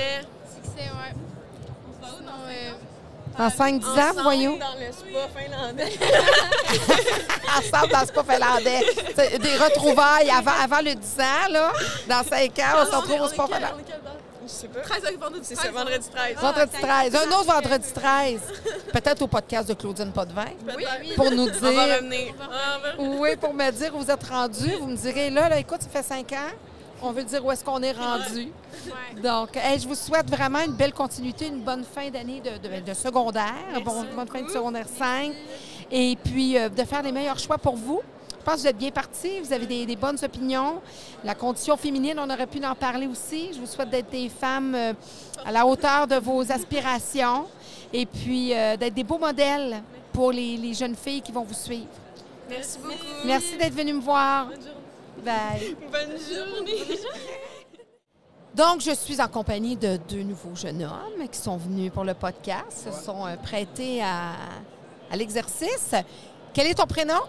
[0.78, 1.14] ouais.
[2.24, 2.72] Non, euh,
[3.38, 4.58] Dans 5-10 ans, vous voyez où?
[4.58, 5.92] dans le spa finlandais.
[7.58, 9.38] ensemble dans ce spa finlandais.
[9.38, 11.72] Des retrouvailles avant, avant le 10 ans, là.
[12.08, 13.74] Dans 5 ans, on se retrouve au spa quel- finlandais.
[13.76, 14.16] on est quelle date?
[14.42, 14.80] Je sais pas.
[14.80, 16.36] 13 vendredi C'est 13, ça, vendredi 13.
[16.40, 17.14] Vendredi 13.
[17.14, 18.40] Un autre vendredi 13.
[18.92, 20.46] Peut-être au podcast de Claudine Potvin.
[20.76, 21.12] Oui, oui.
[21.16, 21.96] Pour nous On va dire.
[21.96, 22.34] revenir.
[22.98, 24.70] Oui, pour me dire où vous êtes rendu.
[24.80, 26.36] Vous me direz, là, là, écoute, ça fait 5 ans.
[27.02, 28.48] On veut dire où est-ce qu'on est rendu.
[28.86, 29.20] ouais.
[29.22, 32.84] Donc, hey, je vous souhaite vraiment une belle continuité, une bonne fin d'année de, de-
[32.84, 35.32] de secondaire, bon- bonne fin de secondaire 5,
[35.90, 38.02] et puis euh, de faire les meilleurs choix pour vous.
[38.38, 40.80] Je pense que vous êtes bien partis, vous avez des, des bonnes opinions.
[41.24, 43.50] La condition féminine, on aurait pu en parler aussi.
[43.54, 44.92] Je vous souhaite d'être des femmes euh,
[45.44, 47.46] à la hauteur de vos aspirations
[47.92, 49.82] et puis euh, d'être des beaux modèles
[50.12, 51.86] pour les, les jeunes filles qui vont vous suivre.
[52.48, 52.94] Merci beaucoup.
[53.24, 54.46] Merci d'être venu me voir.
[54.46, 54.76] bonne journée.
[55.24, 55.76] Bye.
[55.90, 56.98] Bonne journée.
[58.54, 62.14] Donc, je suis en compagnie de deux nouveaux jeunes hommes qui sont venus pour le
[62.14, 64.32] podcast, se sont euh, prêtés à,
[65.10, 65.94] à l'exercice.
[66.52, 67.20] Quel est ton prénom?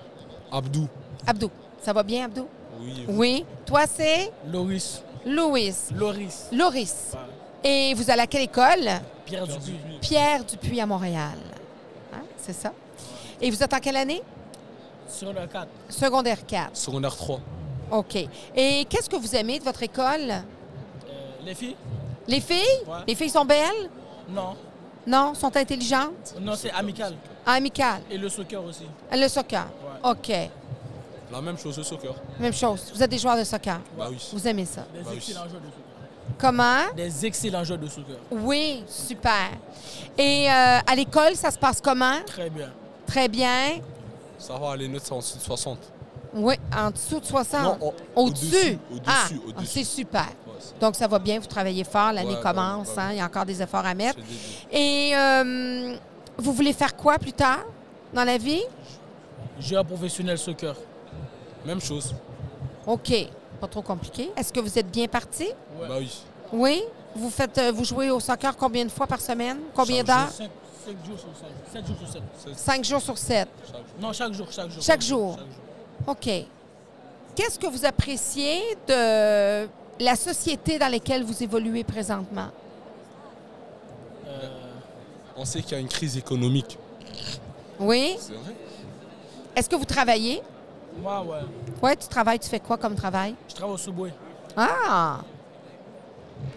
[0.51, 0.87] Abdou.
[1.27, 1.51] Abdou.
[1.79, 2.47] Ça va bien, Abdou?
[2.79, 3.05] Oui.
[3.07, 3.45] Oui.
[3.65, 4.31] Toi, c'est?
[4.51, 5.03] Loris.
[5.23, 5.73] Louis.
[5.95, 6.47] Loris.
[6.51, 7.11] Loris.
[7.63, 8.89] Et vous allez à quelle école?
[9.25, 9.75] Pierre Dupuis.
[10.01, 11.37] Pierre Dupuis à Montréal.
[12.13, 12.73] Hein, C'est ça?
[13.39, 14.21] Et vous êtes en quelle année?
[15.21, 15.67] Le 4.
[15.89, 16.69] Secondaire 4.
[16.75, 17.39] Secondaire 3.
[17.91, 18.15] OK.
[18.55, 20.31] Et qu'est-ce que vous aimez de votre école?
[20.31, 20.41] Euh,
[21.43, 21.75] les filles?
[22.27, 22.57] Les filles?
[22.87, 22.93] Ouais.
[23.07, 23.89] Les filles sont belles?
[24.29, 24.55] Non.
[25.05, 25.33] Non?
[25.33, 26.35] Sont intelligentes?
[26.39, 27.15] Non, c'est amical.
[27.45, 28.01] Amicales?
[28.09, 28.85] Et le soccer aussi.
[29.11, 29.65] Le soccer?
[30.03, 30.11] Ouais.
[30.11, 30.31] OK.
[31.31, 32.13] La même chose, le soccer.
[32.39, 32.91] Même chose.
[32.93, 33.79] Vous êtes des joueurs de soccer.
[33.97, 34.17] Bah oui.
[34.33, 34.85] Vous aimez ça.
[34.93, 35.17] Des Bah oui.
[35.17, 35.90] excellents joueurs de soccer.
[36.37, 36.91] Comment?
[36.95, 38.15] Des excellents joueurs de soccer.
[38.31, 39.51] Oui, super.
[40.17, 42.19] Et euh, à l'école, ça se passe comment?
[42.25, 42.69] Très bien.
[43.05, 43.79] Très bien.
[44.37, 45.77] Ça va, les notes sont en dessous de 60.
[46.33, 47.61] Oui, en dessous de 60.
[47.63, 48.77] Non, au- Au-dessus?
[48.89, 49.01] Au-dessus?
[49.05, 49.41] ah, Au-dessus.
[49.57, 50.25] ah, c'est super.
[50.47, 52.93] Ouais, Donc, ça va bien, vous travaillez fort, l'année Ouais, commence, ouais.
[52.99, 54.19] hein, il y a encore des efforts à mettre.
[54.71, 55.95] Et euh,
[56.37, 57.59] vous voulez faire quoi plus tard
[58.13, 58.63] dans la vie?
[59.59, 60.75] Joueur professionnel soccer.
[61.65, 62.15] Même chose.
[62.87, 63.13] OK,
[63.61, 64.31] pas trop compliqué.
[64.35, 65.45] Est-ce que vous êtes bien parti?
[65.45, 65.87] Ouais.
[65.87, 66.11] Bah oui.
[66.51, 66.83] Oui?
[67.15, 69.59] Vous faites, euh, vous jouez au soccer combien de fois par semaine?
[69.75, 70.29] Combien d'heures?
[70.31, 71.47] 5, jours sur 7.
[71.73, 72.21] 7 jours sur 7.
[72.43, 73.47] C'est Cinq jours sur sept.
[73.63, 73.83] chaque jour.
[74.01, 74.81] Non, chaque jour, chaque jour.
[74.83, 75.35] Chaque jour.
[75.37, 76.07] Chaque jour.
[76.07, 76.45] OK.
[77.35, 79.67] Qu'est-ce que vous appréciez de
[80.03, 82.47] la société dans laquelle vous évoluez présentement?
[85.37, 86.77] On sait qu'il y a une crise économique.
[87.79, 88.15] Oui.
[88.19, 88.53] C'est vrai
[89.55, 90.41] Est-ce que vous travaillez?
[90.99, 91.39] Moi, ouais.
[91.81, 92.39] Oui, tu travailles.
[92.39, 93.35] Tu fais quoi comme travail?
[93.49, 94.13] Je travaille au Subway.
[94.57, 95.21] Ah!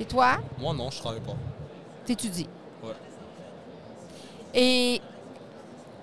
[0.00, 0.36] Et toi?
[0.58, 1.34] Moi, non, je travaille pas.
[2.06, 2.48] T'étudies?
[2.82, 2.92] Ouais.
[4.54, 5.00] Et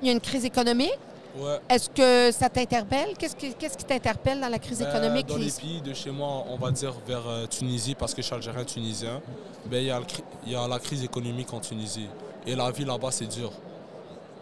[0.01, 0.97] il y a une crise économique?
[1.37, 1.59] Ouais.
[1.69, 3.15] Est-ce que ça t'interpelle?
[3.17, 5.27] Qu'est-ce qui, qu'est-ce qui t'interpelle dans la crise Ben, économique?
[5.27, 8.27] Dans les pays de chez moi, on va dire vers euh, Tunisie, parce que je
[8.27, 9.21] suis algérien tunisien,
[9.65, 12.09] ben, il y, cri- il y a la crise économique en Tunisie.
[12.45, 13.51] Et la vie là-bas, c'est dur.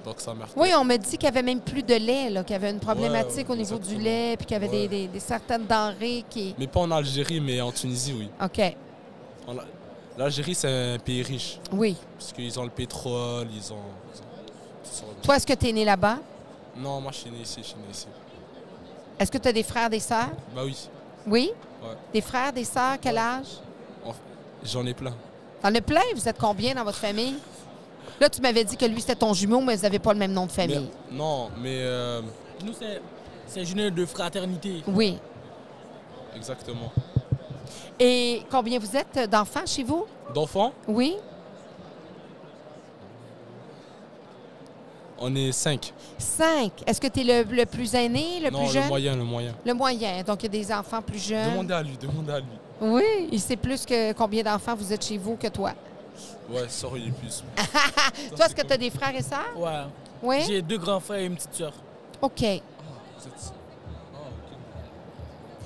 [0.05, 0.49] Donc ça merde.
[0.55, 2.69] Oui, on me dit qu'il n'y avait même plus de lait, là, qu'il y avait
[2.71, 4.87] une problématique Ouais, au niveau du lait, puis qu'il y avait des, Ouais.
[4.87, 6.55] des- des certaines denrées qui...
[6.57, 8.29] Mais pas en Algérie, mais en Tunisie, oui.
[8.43, 8.75] OK,
[9.47, 9.55] En
[10.17, 11.95] L'Algérie, c'est un pays riche, oui.
[12.17, 13.77] parce qu'ils ont le pétrole, ils ont...
[14.83, 16.17] ils Toi, est-ce que tu es né là-bas?
[16.77, 18.07] Non, moi, je suis né ici, je suis né ici.
[19.17, 20.29] Est-ce que tu as des frères, des sœurs?
[20.55, 20.77] Bah oui,
[21.27, 21.51] Oui?
[21.81, 21.89] Ouais.
[22.13, 23.47] Des frères, des sœurs, quel âge?
[24.63, 25.13] j'en ai plein.
[25.61, 26.01] T'en as plein?
[26.15, 27.35] Vous êtes combien dans votre famille?
[28.19, 30.33] Là, tu m'avais dit que lui, c'était ton jumeau, mais vous n'avez pas le même
[30.33, 30.89] nom de famille.
[31.11, 32.21] Mais- non, mais euh,
[32.65, 33.01] Nous, c'est
[33.47, 34.83] c'est une de fraternité.
[34.87, 35.17] Oui.
[36.35, 36.91] exactement.
[37.99, 40.05] Et combien vous êtes d'enfants chez vous?
[40.33, 41.15] D'enfants, Oui?
[45.21, 45.93] on est cinq.
[46.17, 46.71] Cinq.
[46.87, 48.83] Est-ce que tu es le, le plus aîné, le non, plus jeune?
[48.83, 49.53] le moyen, le moyen.
[49.65, 50.23] Le moyen.
[50.23, 51.51] Donc, il y a des enfants plus jeunes.
[51.51, 52.47] Demandez à lui, demandez à lui.
[52.81, 55.73] Oui, il sait plus que combien d'enfants vous êtes chez vous que toi.
[56.49, 56.65] Ouais,
[56.97, 57.43] il est plus.
[58.35, 59.55] toi, est-ce que tu as des frères et sœurs?
[59.55, 59.83] Ouais.
[60.23, 60.43] Oui?
[60.47, 61.73] J'ai deux grands frères et une petite sœur.
[62.21, 62.41] OK.
[62.43, 62.51] Ah,
[63.25, 63.31] ok.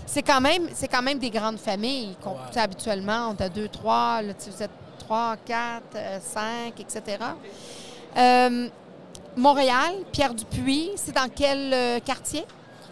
[0.05, 2.15] C'est quand même, c'est quand même des grandes familles.
[2.23, 2.57] qu'on- Ouais.
[2.57, 7.17] Habituellement, on a deux, trois, là, vous êtes trois, quatre, euh, cinq, etc.
[8.17, 8.69] Euh,
[9.35, 12.45] Montréal, Pierre Dupuis, c'est dans quel euh, quartier?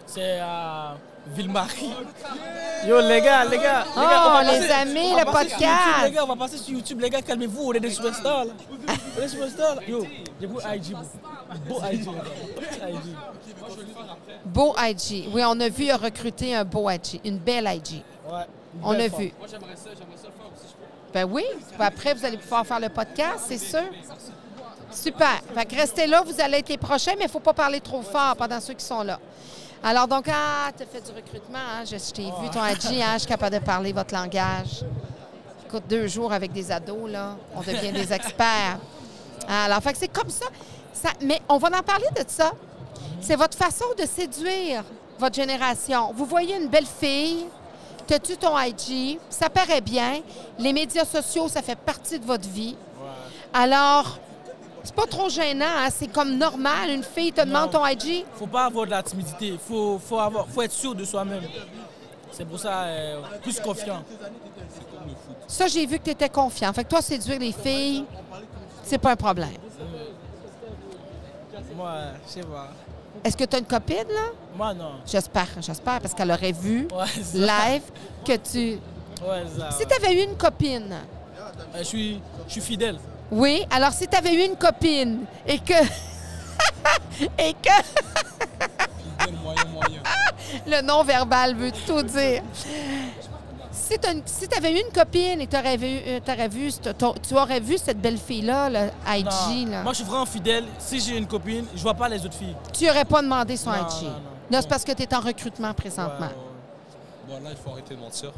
[0.06, 0.96] C'est à
[1.28, 1.92] Ville-Marie.
[2.86, 3.84] Yo, les gars, les gars.
[3.96, 5.52] Oh, les, gars, va les passer- amis, le podcast.
[5.62, 7.00] YouTube, les gars, on va passer sur YouTube.
[7.00, 7.62] Les gars, calmez-vous.
[7.68, 8.52] On est des superstars, là.
[8.88, 9.76] On est des superstars.
[9.76, 9.82] là.
[9.86, 10.06] Yo,
[10.40, 10.96] j'ai beau IG.
[11.68, 12.00] Beau IG.
[12.02, 13.16] IG.
[14.44, 15.28] Beau IG.
[15.32, 18.02] Oui, on a vu recruté un beau IG, une belle IG.
[18.28, 18.40] Ouais.
[18.74, 19.32] une On belle a vu.
[21.14, 21.44] Ben oui.
[21.78, 23.82] Ben Après, vous allez pouvoir faire le podcast, c'est sûr.
[24.90, 25.40] Super.
[25.54, 27.80] Fait que restez là, vous allez être les prochains, mais il ne faut pas parler
[27.80, 29.18] trop fort pendant ceux qui sont là.
[29.84, 31.84] Alors, donc, ah, tu as fait du recrutement, hein?
[31.84, 33.14] Je, je t'ai vu, ton IG, hein?
[33.14, 34.84] Je suis capable de parler votre langage.
[35.66, 38.78] Écoute, deux jours avec des ados, là, on devient des experts.
[39.48, 40.46] Alors, fait que c'est comme ça.
[40.92, 41.08] ça.
[41.22, 42.52] Mais on va en parler de ça.
[43.20, 44.84] C'est votre façon de séduire
[45.18, 46.12] votre génération.
[46.14, 47.46] Vous voyez une belle fille,
[48.06, 50.20] t'as-tu ton IG, ça paraît bien.
[50.58, 52.76] Les médias sociaux, ça fait partie de votre vie.
[53.52, 54.18] Alors,
[54.84, 55.88] c'est pas trop gênant, hein?
[55.90, 56.90] c'est comme normal.
[56.90, 58.24] Une fille te demande ton IG.
[58.34, 59.58] faut pas avoir de la timidité.
[59.68, 61.42] Faut, faut, avoir- faut être sûr de soi-même.
[62.30, 64.02] C'est pour ça, euh, plus confiant.
[65.46, 66.72] Ça, j'ai vu que tu étais confiant.
[66.72, 68.04] Fait que toi, séduire les filles,
[68.82, 69.50] c'est pas un problème.
[71.76, 71.92] Moi,
[72.26, 72.68] je sais pas.
[73.24, 74.30] Est-ce que tu as une copine, là?
[74.56, 74.92] Moi, non.
[75.06, 77.04] J'espère, j'espère, parce qu'elle aurait vu Ouais,
[77.34, 77.82] live
[78.24, 78.78] que tu.
[79.24, 79.70] Ouais, c'est ça.
[79.70, 82.98] Si tu avais eu une copine, Euh, Je suis, je suis fidèle.
[83.32, 85.72] Oui, alors si tu avais eu une copine et que.
[87.38, 87.68] et que
[90.70, 92.42] le non-verbal veut tout dire.
[93.70, 93.98] Si
[94.48, 98.00] tu avais eu une copine et t'aurais vu, euh, t'aurais vu, tu aurais vu cette
[98.00, 100.64] belle fille-là, le IG, là, Moi, je suis vraiment fidèle.
[100.78, 102.56] Si j'ai une copine, je vois pas les autres filles.
[102.72, 104.04] tu n'aurais pas demandé son Non, IG.
[104.04, 104.14] non, non.
[104.50, 106.26] Là, c'est parce que tu es en recrutement présentement.
[106.26, 108.32] ouais, Bon, là, il faut arrêter de mentir.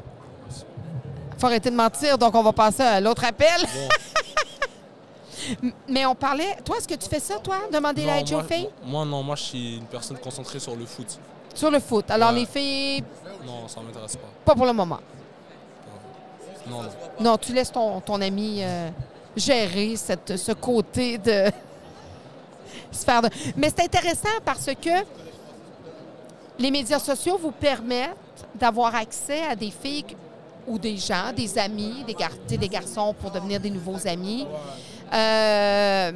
[1.38, 3.60] faut arrêter de mentir, donc on va passer à l'autre appel.
[3.62, 3.88] Bon.
[5.88, 6.56] Mais on parlait.
[6.64, 8.68] Toi, est-ce que tu fais ça, toi, demander la Non, IG aux moi, filles?
[8.84, 11.18] moi, non, moi, je suis une personne concentrée sur le foot.
[11.54, 12.10] Sur le foot.
[12.10, 12.40] Alors, Ouais.
[12.40, 13.04] les filles,
[13.46, 14.28] Non, ça m'intéresse pas.
[14.44, 14.98] pas pour le moment.
[16.68, 16.88] Non, non.
[17.20, 18.88] Non, tu laisses ton, ton ami euh,
[19.36, 21.44] gérer cette, ce côté de
[23.22, 23.28] de.
[23.56, 25.04] Mais c'est intéressant parce que
[26.58, 28.16] les médias sociaux vous permettent
[28.54, 30.06] d'avoir accès à des filles
[30.66, 34.46] ou des gens, des amis, des, gar- des garçons pour devenir des nouveaux amis.
[35.12, 36.12] Euh,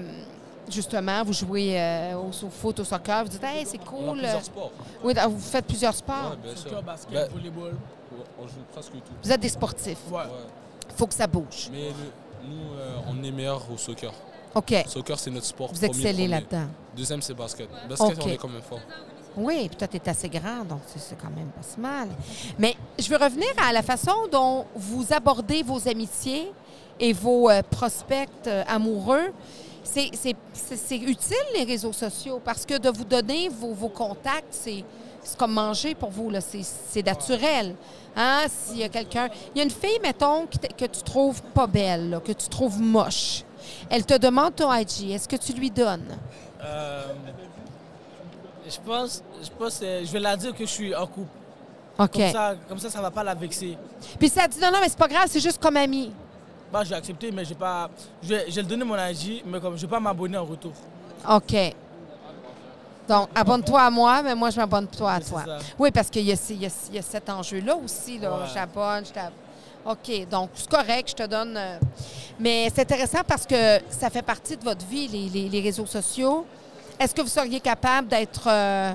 [0.68, 4.06] justement, vous jouez euh, au, au foot, au soccer, vous dites Hey, c'est On a
[4.06, 4.18] cool.
[4.18, 4.72] plusieurs sports.
[5.04, 6.30] Oui, vous faites plusieurs sports.
[6.32, 6.62] Ouais, bien sûr.
[6.70, 7.74] Soccer, basket, Ben, volleyball.
[8.38, 9.00] on joue presque tout.
[9.22, 9.98] Vous êtes des sportifs.
[10.10, 10.22] Ouais.
[10.96, 11.68] Faut que ça bouge.
[11.72, 14.12] Mais le- nous, euh, on est meilleurs au soccer.
[14.54, 14.74] OK.
[14.86, 15.68] Soccer, c'est notre sport.
[15.68, 16.66] Vous premier, excellez là-dedans.
[16.96, 17.68] Deuxième, c'est basket.
[17.88, 18.80] Basket, on est quand même fort.
[19.36, 22.08] Oui, puis toi, tu es assez grand, donc c'est- c'est quand même pas si mal.
[22.58, 26.50] Mais je veux revenir à la façon dont vous abordez vos amitiés
[27.00, 29.32] et vos euh, prospects euh, amoureux.
[29.82, 30.10] C'est-
[30.90, 34.84] utile, les réseaux sociaux, parce que de vous donner vos, vos contacts, c'est
[35.36, 36.30] comme manger pour vous.
[36.88, 37.74] C'est naturel.
[38.14, 38.42] Hein?
[38.48, 39.28] S'il y a quelqu'un...
[39.54, 42.80] Il y a une fille, mettons, que tu trouves pas belle, là, que tu trouves
[42.80, 43.44] moche.
[43.90, 45.10] Elle te demande ton IG.
[45.10, 46.16] Est-ce que tu lui donnes?
[46.62, 47.04] Euh,
[48.68, 51.28] je pense, je pense, je vais la dire que je suis en couple.
[51.98, 52.12] OK.
[52.12, 53.76] Comme ça, comme ça, ça va pas la vexer.
[54.18, 56.12] Puis ça dit non, non, mais c'est pas grave, c'est juste comme ami.
[56.72, 57.88] Bah, je vais accepter, mais j'ai pas,
[58.28, 60.72] le donner mon IG, mais comme je vais pas m'abonner en retour.
[61.28, 61.54] OK.
[63.08, 65.42] Donc, abonne-toi à moi, mais moi, je m'abonne toi à toi.
[65.46, 65.58] ça.
[65.78, 68.18] Oui, parce qu'il y, a ce- il y a, il y a cet enjeu-là aussi.
[68.18, 68.30] Là.
[68.32, 68.36] Ouais.
[68.52, 69.32] J'abonne, je t'ab-
[69.86, 71.56] OK, donc c'est correct, je te donne.
[71.56, 71.78] euh,
[72.38, 75.86] Mais c'est intéressant parce que ça fait partie de votre vie, les, les- les réseaux
[75.86, 76.44] sociaux.
[77.00, 78.92] Est-ce que vous seriez capable d'être euh,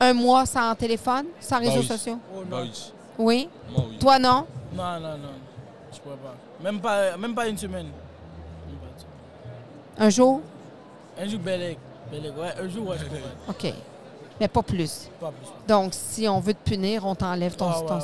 [0.00, 1.86] un mois sans téléphone, sans réseaux oui.
[1.86, 2.18] sociaux?
[2.36, 2.62] Oh Bah non.
[2.64, 2.92] oui.
[3.18, 3.48] Oui?
[3.72, 3.98] Moi, oui.
[3.98, 4.46] Toi, non?
[4.74, 5.34] Non, non, non.
[6.16, 6.34] Pas.
[6.64, 7.88] Même pas, même pas une semaine.
[9.98, 10.40] Un jour?
[11.20, 11.40] Un jour.
[11.40, 11.78] Bélec,
[12.12, 12.54] ouais.
[12.62, 13.50] Un jour, ouais, je.
[13.50, 13.74] OK.
[14.40, 15.08] Mais pas plus.
[15.20, 15.48] Pas plus.
[15.66, 18.02] Donc, si on veut te punir, on t'enlève ton, Ah, ouais, ton- ouais.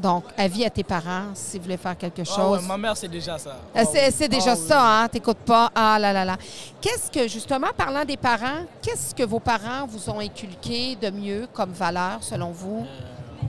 [0.00, 2.60] Donc, avis à tes parents si vous voulez faire quelque Ah, chose.
[2.60, 3.50] ouais, ma mère, c'est déjà ça.
[3.50, 4.12] Euh, Ah, C'est oui.
[4.12, 4.66] c'est déjà Ah, oui.
[4.66, 5.08] ça, hein?
[5.08, 5.70] T'écoutes pas.
[5.72, 6.36] Ah là là là.
[6.80, 11.46] Qu'est-ce que, justement, parlant des parents, qu'est-ce que vos parents vous ont inculqué de mieux
[11.52, 12.80] comme valeur, selon vous?
[12.84, 13.46] Euh,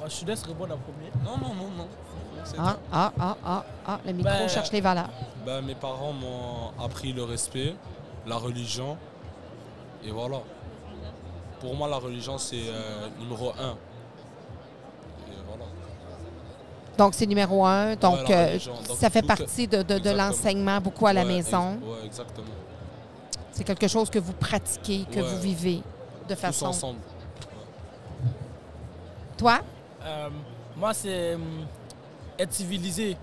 [0.00, 1.12] moi, je te laisse répondre en premier.
[1.24, 1.88] Non, non, non, non.
[2.58, 5.08] Ah, ah, ah, ah, ah, le micro Ben, cherche les valeurs.
[5.44, 7.74] Ben, mes parents m'ont appris le respect,
[8.26, 8.96] la religion,
[10.04, 10.38] et voilà.
[11.60, 13.72] Pour moi, la religion, c'est euh, numéro un.
[15.30, 15.64] Et voilà.
[16.98, 17.96] Donc, c'est numéro un.
[17.96, 18.58] Donc, euh.
[18.88, 20.26] Donc, ça fait partie de, de- de Exactement.
[20.28, 21.74] l'enseignement beaucoup à la maison.
[21.78, 22.46] ex- ouais, exactement.
[23.52, 25.22] C'est quelque chose que vous pratiquez, que Ouais.
[25.22, 25.82] vous vivez
[26.28, 26.66] de Tous façon.
[26.66, 26.98] ensemble.
[29.38, 29.60] Toi?
[30.04, 30.28] Euh,
[30.76, 31.66] moi, c'est hum,
[32.38, 33.16] être civilisé.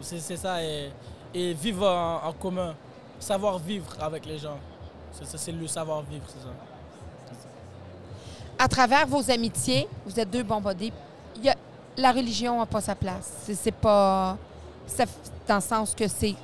[0.00, 0.62] C'est ça.
[0.62, 0.90] Et,
[1.34, 2.74] et vivre en, en commun.
[3.20, 4.58] Savoir vivre avec les gens.
[5.12, 6.50] C'est ça, c'est le savoir-vivre, c'est ça.
[8.58, 10.92] à travers vos amitiés, vous êtes deux bons buddies,
[11.36, 11.56] il y a-
[11.96, 13.32] la religion n'a pas sa place.
[13.44, 14.36] C'est- pas.
[14.86, 15.04] ça-
[15.46, 16.34] dans le sens que c'est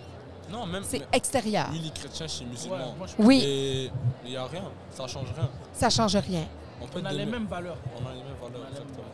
[0.50, 1.70] Non, même c'est extérieur.
[1.70, 2.94] lui, il est chrétien, je suis Ouais, musulman.
[2.98, 3.90] moi, je- Oui, Et
[4.24, 5.48] il n'y a rien, ça change rien.
[5.72, 6.44] ça change rien.
[6.82, 7.76] On peut on a les mêmes valeurs.
[7.96, 9.04] On a les mêmes valeurs, les exactement.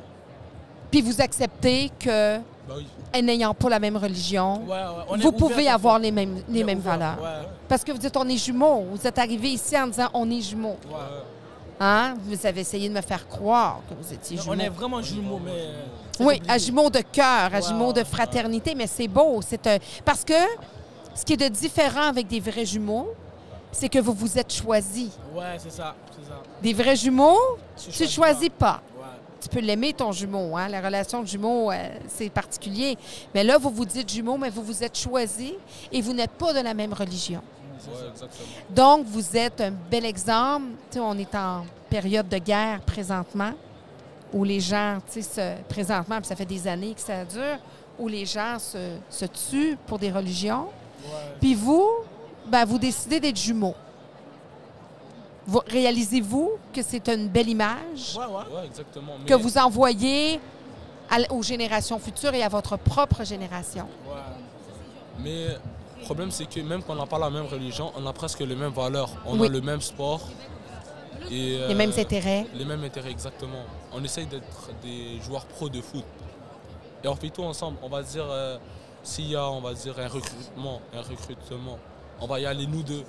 [0.90, 2.38] Puis vous acceptez que,
[2.74, 3.22] oui.
[3.22, 4.76] n'ayant pas la même religion, Ouais,
[5.10, 7.22] ouais, vous pouvez avoir les mêmes, les mêmes ouvert, valeurs.
[7.22, 8.84] Ouais, Parce que vous dites on est jumeaux.
[8.92, 10.76] Vous êtes arrivé ici en disant on est jumeaux.
[11.82, 12.14] Hein?
[12.24, 14.54] Vous avez essayé de me faire croire que vous étiez jumeaux.
[14.54, 15.50] On est vraiment jumeaux, mais.
[15.52, 15.84] euh,
[16.24, 19.40] Oui, à jumeaux de cœur, à jumeaux de fraternité, mais c'est beau.
[19.40, 20.34] C'est un- Parce que
[21.14, 23.08] ce qui est de différent avec des vrais jumeaux,
[23.72, 25.10] c'est que vous vous êtes choisis.
[25.34, 25.94] Ouais, c'est ça,
[26.28, 26.34] ça.
[26.62, 27.38] Des vrais jumeaux,
[27.90, 28.82] Tu ne choisis pas.
[29.40, 30.56] Tu peux l'aimer, ton jumeau.
[30.56, 30.68] Hein?
[30.68, 32.96] La relation de jumeaux, euh, c'est particulier.
[33.34, 35.52] Mais là, vous vous dites jumeaux, mais vous vous êtes choisis
[35.90, 37.40] et vous n'êtes pas de la même religion.
[37.88, 38.28] Ouais.
[38.68, 40.66] Donc, vous êtes un bel exemple.
[40.96, 43.52] On est en période de guerre présentement,
[44.32, 47.58] où les gens, tu sais, se- présentement, puis ça fait des années que ça dure,
[47.98, 50.66] où les gens se, se tuent pour des religions.
[51.04, 51.34] Ouais.
[51.40, 51.88] Puis vous,
[52.46, 53.74] ben, vous décidez d'être jumeaux.
[55.46, 58.16] Vous- Réalisez-vous que c'est une belle image?
[58.16, 58.54] Ouais, ouais.
[58.60, 59.14] Ouais, exactement.
[59.20, 60.40] Mais que vous envoyez
[61.10, 63.86] à aux générations futures et à votre propre génération?
[65.18, 65.48] Mais
[65.98, 68.40] le problème, c'est que même quand on n'a pas la même religion, on a presque
[68.40, 69.10] les mêmes valeurs.
[69.26, 69.46] On Oui.
[69.48, 70.20] a le même sport.
[71.30, 72.46] Et, Les euh, mêmes intérêts.
[72.54, 73.62] Les mêmes intérêts, exactement.
[73.92, 76.04] On essaye d'être des joueurs pros de foot.
[77.04, 77.76] Et on fait tout ensemble.
[77.82, 78.56] On va dire, euh,
[79.02, 81.78] s'il y a, on va dire, un recrutement, un recrutement,
[82.20, 83.04] on va y aller nous deux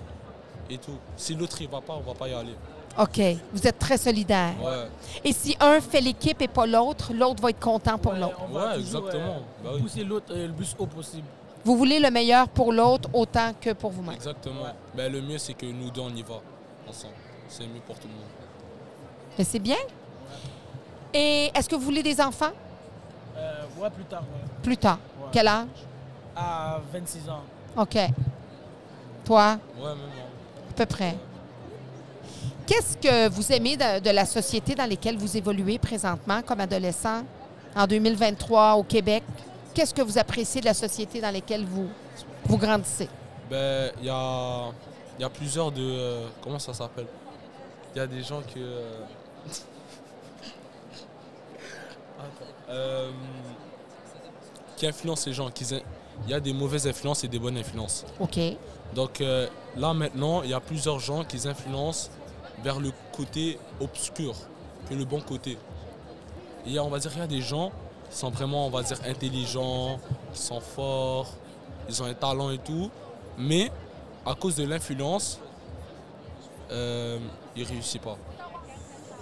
[0.71, 0.97] et tout.
[1.17, 2.55] Si l'autre, il va pas, on va pas y aller.
[2.99, 3.21] OK.
[3.53, 4.53] Vous êtes très solidaires.
[4.61, 4.87] Ouais,
[5.23, 8.73] Et si un fait l'équipe et pas l'autre, l'autre va être content pour Ouais, l'autre.
[8.77, 9.37] exactement.
[9.37, 11.23] euh, Bah oui, Pousser l'autre euh, le plus haut possible.
[11.63, 14.15] Vous voulez le meilleur pour l'autre autant que pour vous-même.
[14.15, 14.63] exactement.
[14.63, 14.73] Ouais.
[14.95, 16.41] Ben, le mieux, c'est que nous deux, on y va
[16.89, 17.13] ensemble.
[17.47, 18.23] C'est mieux pour tout le monde.
[19.37, 19.77] Mais c'est bien.
[21.13, 22.51] Et est-ce que vous voulez des enfants?
[23.37, 24.21] Euh, ouais, plus tard.
[24.23, 24.49] ouais.
[24.63, 24.97] plus tard?
[25.21, 25.27] Ouais.
[25.31, 25.67] Quel âge?
[26.35, 27.43] À 26 ans.
[27.77, 27.97] OK.
[29.25, 29.97] Toi, Ouais, même.
[30.71, 31.15] À peu près.
[32.65, 37.23] Qu'est-ce que vous aimez de, de la société dans laquelle vous évoluez présentement comme adolescent
[37.75, 39.23] en 2023 au Québec?
[39.73, 41.87] Qu'est-ce que vous appréciez de la société dans laquelle vous,
[42.45, 43.09] vous grandissez?
[43.49, 44.69] Ben, il y a,
[45.17, 45.81] il y a plusieurs de.
[45.81, 47.07] euh, comment ça s'appelle?
[47.93, 48.59] Il y a des gens que.
[48.59, 49.03] euh.
[52.69, 53.11] Euh,
[54.77, 55.49] qui influencent les gens.
[56.25, 58.05] Il y a des mauvaises influences et des bonnes influences.
[58.19, 58.39] OK.
[58.95, 62.09] Donc euh, là maintenant, il y a plusieurs gens qui influencent
[62.63, 64.35] vers le côté obscur
[64.89, 65.57] que le bon côté.
[66.65, 67.71] Et on va dire y a des gens
[68.09, 69.99] qui sont vraiment, on va dire, intelligents,
[70.33, 71.29] qui sont forts,
[71.89, 72.91] ils ont un talent et tout,
[73.37, 73.71] mais
[74.25, 75.39] à cause de l'influence,
[76.71, 77.17] euh,
[77.55, 78.17] ils réussissent pas.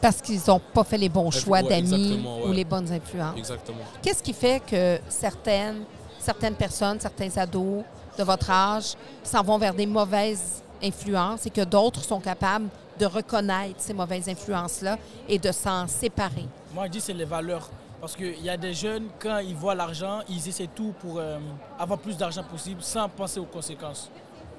[0.02, 2.50] Parce qu'ils n'ont pas fait les bons choix ouais, d'amis ouais.
[2.50, 3.38] ou les bonnes influences.
[3.38, 3.84] Exactement.
[4.02, 5.84] Qu'est-ce qui fait que certaines
[6.20, 7.84] certaines personnes, certains ados
[8.20, 12.68] de votre âge s'en vont vers des mauvaises influences et que d'autres sont capables
[13.00, 14.98] de reconnaître ces mauvaises influences-là
[15.28, 16.46] et de s'en séparer?
[16.74, 17.70] Moi, je dis c'est les valeurs.
[18.02, 21.38] Parce qu'il y a des jeunes, quand ils voient l'argent, ils essaient tout pour euh,
[21.78, 24.10] avoir plus d'argent possible sans penser aux conséquences.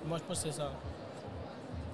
[0.07, 0.71] Moi, je pense que c'est ça.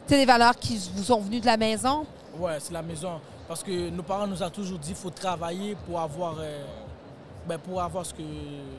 [0.06, 2.04] C'est des valeurs qui vous sont venues de la maison?
[2.38, 3.20] Ouais, c'est la maison.
[3.46, 6.64] Parce que nos parents nous ont toujours dit qu'il faut travailler pour avoir, euh,
[7.46, 8.22] ben, pour avoir ce que,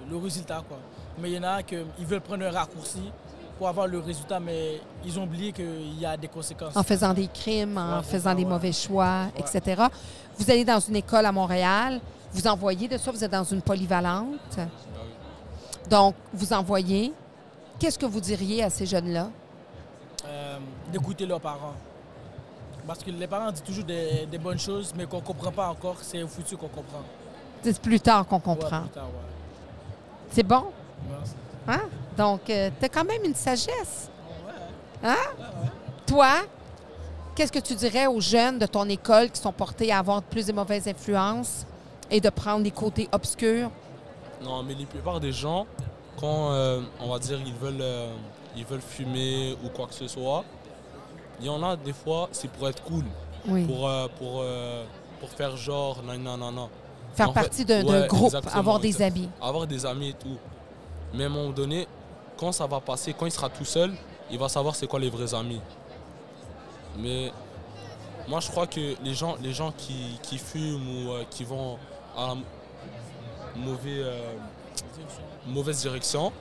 [0.09, 0.61] le résultat.
[0.67, 0.77] Quoi.
[1.19, 3.11] Mais il y en a qui veulent prendre un raccourci
[3.57, 6.75] pour avoir le résultat, mais ils ont oublié qu'il y a des conséquences.
[6.77, 8.49] En faisant des crimes, en Ouais, faisant des ouais.
[8.49, 9.41] mauvais choix, Ouais.
[9.57, 9.81] etc.
[10.37, 11.99] Vous allez dans une école à Montréal,
[12.33, 14.59] vous envoyez de ça, vous êtes dans une polyvalente.
[15.89, 17.13] Donc, vous envoyez.
[17.79, 19.29] Qu'est-ce que vous diriez à ces jeunes-là?
[20.25, 20.57] Euh,
[20.91, 21.73] D'écouter leurs parents.
[22.85, 25.69] Parce que les parents disent toujours des, des bonnes choses, mais qu'on ne comprend pas
[25.69, 25.95] encore.
[26.01, 27.01] C'est au futur qu'on comprend.
[27.63, 28.81] C'est plus tard qu'on comprend.
[28.81, 29.01] ouais.
[30.31, 30.65] C'est bon?
[31.67, 31.81] Hein?
[32.17, 34.09] Donc, tu as quand même une sagesse.
[35.03, 35.15] Hein?
[36.05, 36.29] Toi,
[37.35, 40.45] qu'est-ce que tu dirais aux jeunes de ton école qui sont portés à avoir plus
[40.47, 41.65] de mauvaises influences
[42.09, 43.69] et de prendre les côtés obscurs?
[44.43, 45.65] Non, mais la plupart des gens,
[46.19, 48.13] quand euh, on va dire ils veulent, euh,
[48.55, 50.43] ils veulent fumer ou quoi que ce soit,
[51.39, 53.03] il y en a des fois, c'est pour être cool,
[53.47, 53.65] Oui.
[53.65, 54.83] pour, euh, pour, euh,
[55.19, 56.69] pour faire genre, non, non, non, non.
[57.13, 59.29] Faire en partie d'un ouais, groupe, avoir des exact- amis.
[59.41, 60.37] Avoir des amis et tout.
[61.13, 61.87] Mais à un moment donné,
[62.37, 63.93] quand ça va passer, quand il sera tout seul,
[64.29, 65.61] il va savoir c'est quoi les vrais amis.
[66.97, 67.31] Mais
[68.27, 71.77] moi, je crois que les gens, les gens qui, qui fument ou euh, qui vont
[72.15, 72.35] à la
[73.87, 74.33] euh,
[75.47, 76.31] mauvaise direction,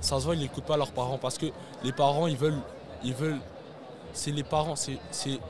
[0.00, 1.46] ça se voit, ils n'écoutent pas leurs parents parce que
[1.82, 2.60] les parents, ils veulent,
[3.04, 3.40] ils veulent,
[4.12, 4.98] c'est les parents, c'est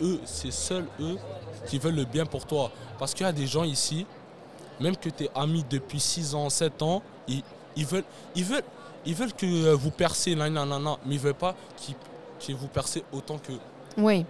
[0.01, 1.17] eux, c'est seuls eux
[1.67, 2.71] qui veulent le bien pour toi.
[2.99, 4.07] Parce qu'il y a des gens ici,
[4.81, 7.43] même que tu es amis depuis 6 ans, 7 ans, ils,
[7.79, 8.05] ils veulent,
[8.35, 8.63] ils veulent,
[9.07, 11.95] ils veulent que euh, vous percez, nan, nan, nan, nan, mais ils veulent pas qu'ils-
[12.47, 13.53] que vous percez autant que,
[13.97, 14.25] Oui.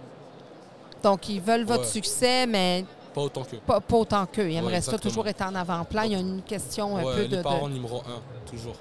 [1.03, 1.89] Donc, ils veulent votre Ouais.
[1.89, 2.83] succès, mais
[3.13, 3.55] pas autant que.
[3.57, 4.49] pas, pas autant qu'eux.
[4.49, 6.03] Ils aimeraient ça toujours être en avant-plan.
[6.03, 8.75] Il y a une question un Ouais, peu les de, de- parents numéro 1, toujours.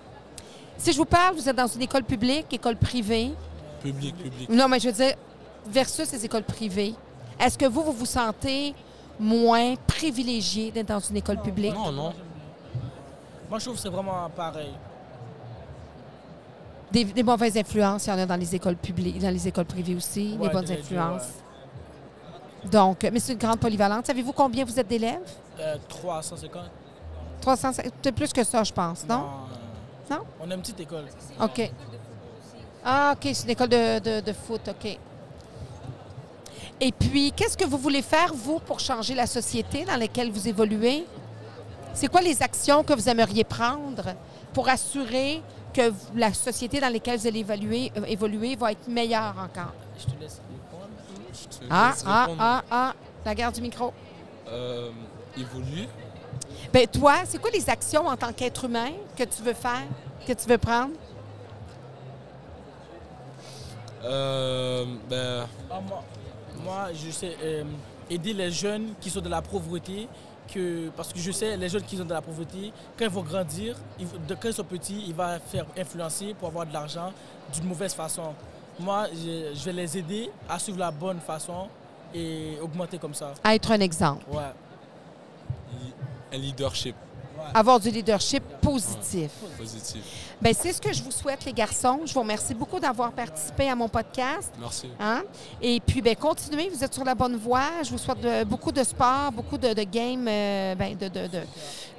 [0.76, 3.32] Si je vous parle, vous êtes dans une école publique, école privée.
[3.82, 4.48] Public, public.
[4.48, 5.14] Non, mais je veux dire,
[5.66, 6.94] versus les écoles privées,
[7.38, 8.74] est-ce que vous, vous vous sentez
[9.20, 11.74] moins privilégié d'être dans une école publique?
[11.74, 12.12] Non, non.
[13.48, 14.72] Moi, je trouve que c'est vraiment pareil.
[16.90, 19.66] Des, des mauvaises influences, il y en a dans les écoles publiques, dans les écoles
[19.66, 21.28] privées aussi, des Ouais, bonnes des deux, influences.
[22.70, 24.06] Donc, mais c'est une grande polyvalente.
[24.06, 25.20] Savez-vous combien vous êtes d'élèves?
[25.60, 26.62] Euh, 350
[27.40, 27.70] 300,
[28.02, 29.24] c'est plus que ça, je pense, non?
[30.10, 30.20] euh, Non?
[30.40, 31.04] On a une petite école.
[31.40, 31.70] OK.
[32.84, 34.98] Ah, OK, c'est une école de, de- de foot, OK.
[36.80, 40.48] Et puis, qu'est-ce que vous voulez faire, vous, pour changer la société dans laquelle vous
[40.48, 41.06] évoluez?
[41.94, 44.14] C'est quoi les actions que vous aimeriez prendre
[44.52, 45.42] pour assurer
[45.74, 49.72] que la société dans laquelle vous allez évoluer, euh, évoluer va être meilleure encore?
[49.98, 50.88] Je te laisse répondre.
[51.32, 52.38] Je te Ah, laisse ah, répondre.
[52.42, 53.92] ah, ah, la garde du micro.
[54.48, 54.90] Euh,
[55.36, 55.88] évoluer.
[56.72, 59.82] Ben toi, c'est quoi les actions en tant qu'être humain que tu veux faire,
[60.26, 60.92] que tu veux prendre?
[64.04, 66.04] Euh, ben, Ah, moi,
[66.64, 67.64] moi, je sais euh,
[68.08, 70.08] aider les jeunes qui sont de la pauvreté.
[70.52, 73.22] Que, parce que je sais, les jeunes qui sont de la pauvreté, quand ils vont
[73.22, 76.72] grandir, ils vont- de, quand ils sont petits, ils vont faire influencer pour avoir de
[76.72, 77.12] l'argent
[77.52, 78.32] d'une mauvaise façon.
[78.80, 81.68] Moi, je, je vais les aider à suivre la bonne façon
[82.14, 83.34] et augmenter comme ça.
[83.44, 84.24] À être un exemple.
[84.32, 84.40] Ouais.
[86.32, 86.94] un leadership
[87.54, 89.30] Avoir du leadership positif.
[89.56, 90.02] positif.
[90.40, 92.00] Ben, c'est ce que je vous souhaite, les garçons.
[92.04, 94.52] Je vous remercie beaucoup d'avoir participé à mon podcast.
[94.60, 94.88] Merci.
[95.00, 95.22] Hein?
[95.60, 97.82] Et puis, ben, continuez, vous êtes sur la bonne voie.
[97.82, 101.26] Je vous souhaite de- beaucoup de sport, beaucoup de, de games, euh, ben, de, de,
[101.26, 101.40] de,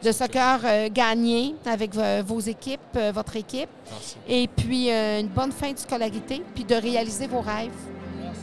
[0.04, 3.70] de soccer euh, gagnés avec vo- vos équipes, euh, votre équipe.
[3.92, 4.16] Merci.
[4.28, 7.72] Et puis, euh, une bonne fin de scolarité, puis de réaliser vos rêves.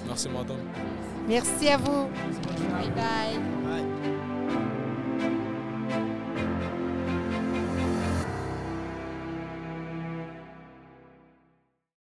[0.06, 0.58] Merci, madame.
[1.28, 2.04] Merci à vous.
[2.70, 3.95] Bye bye.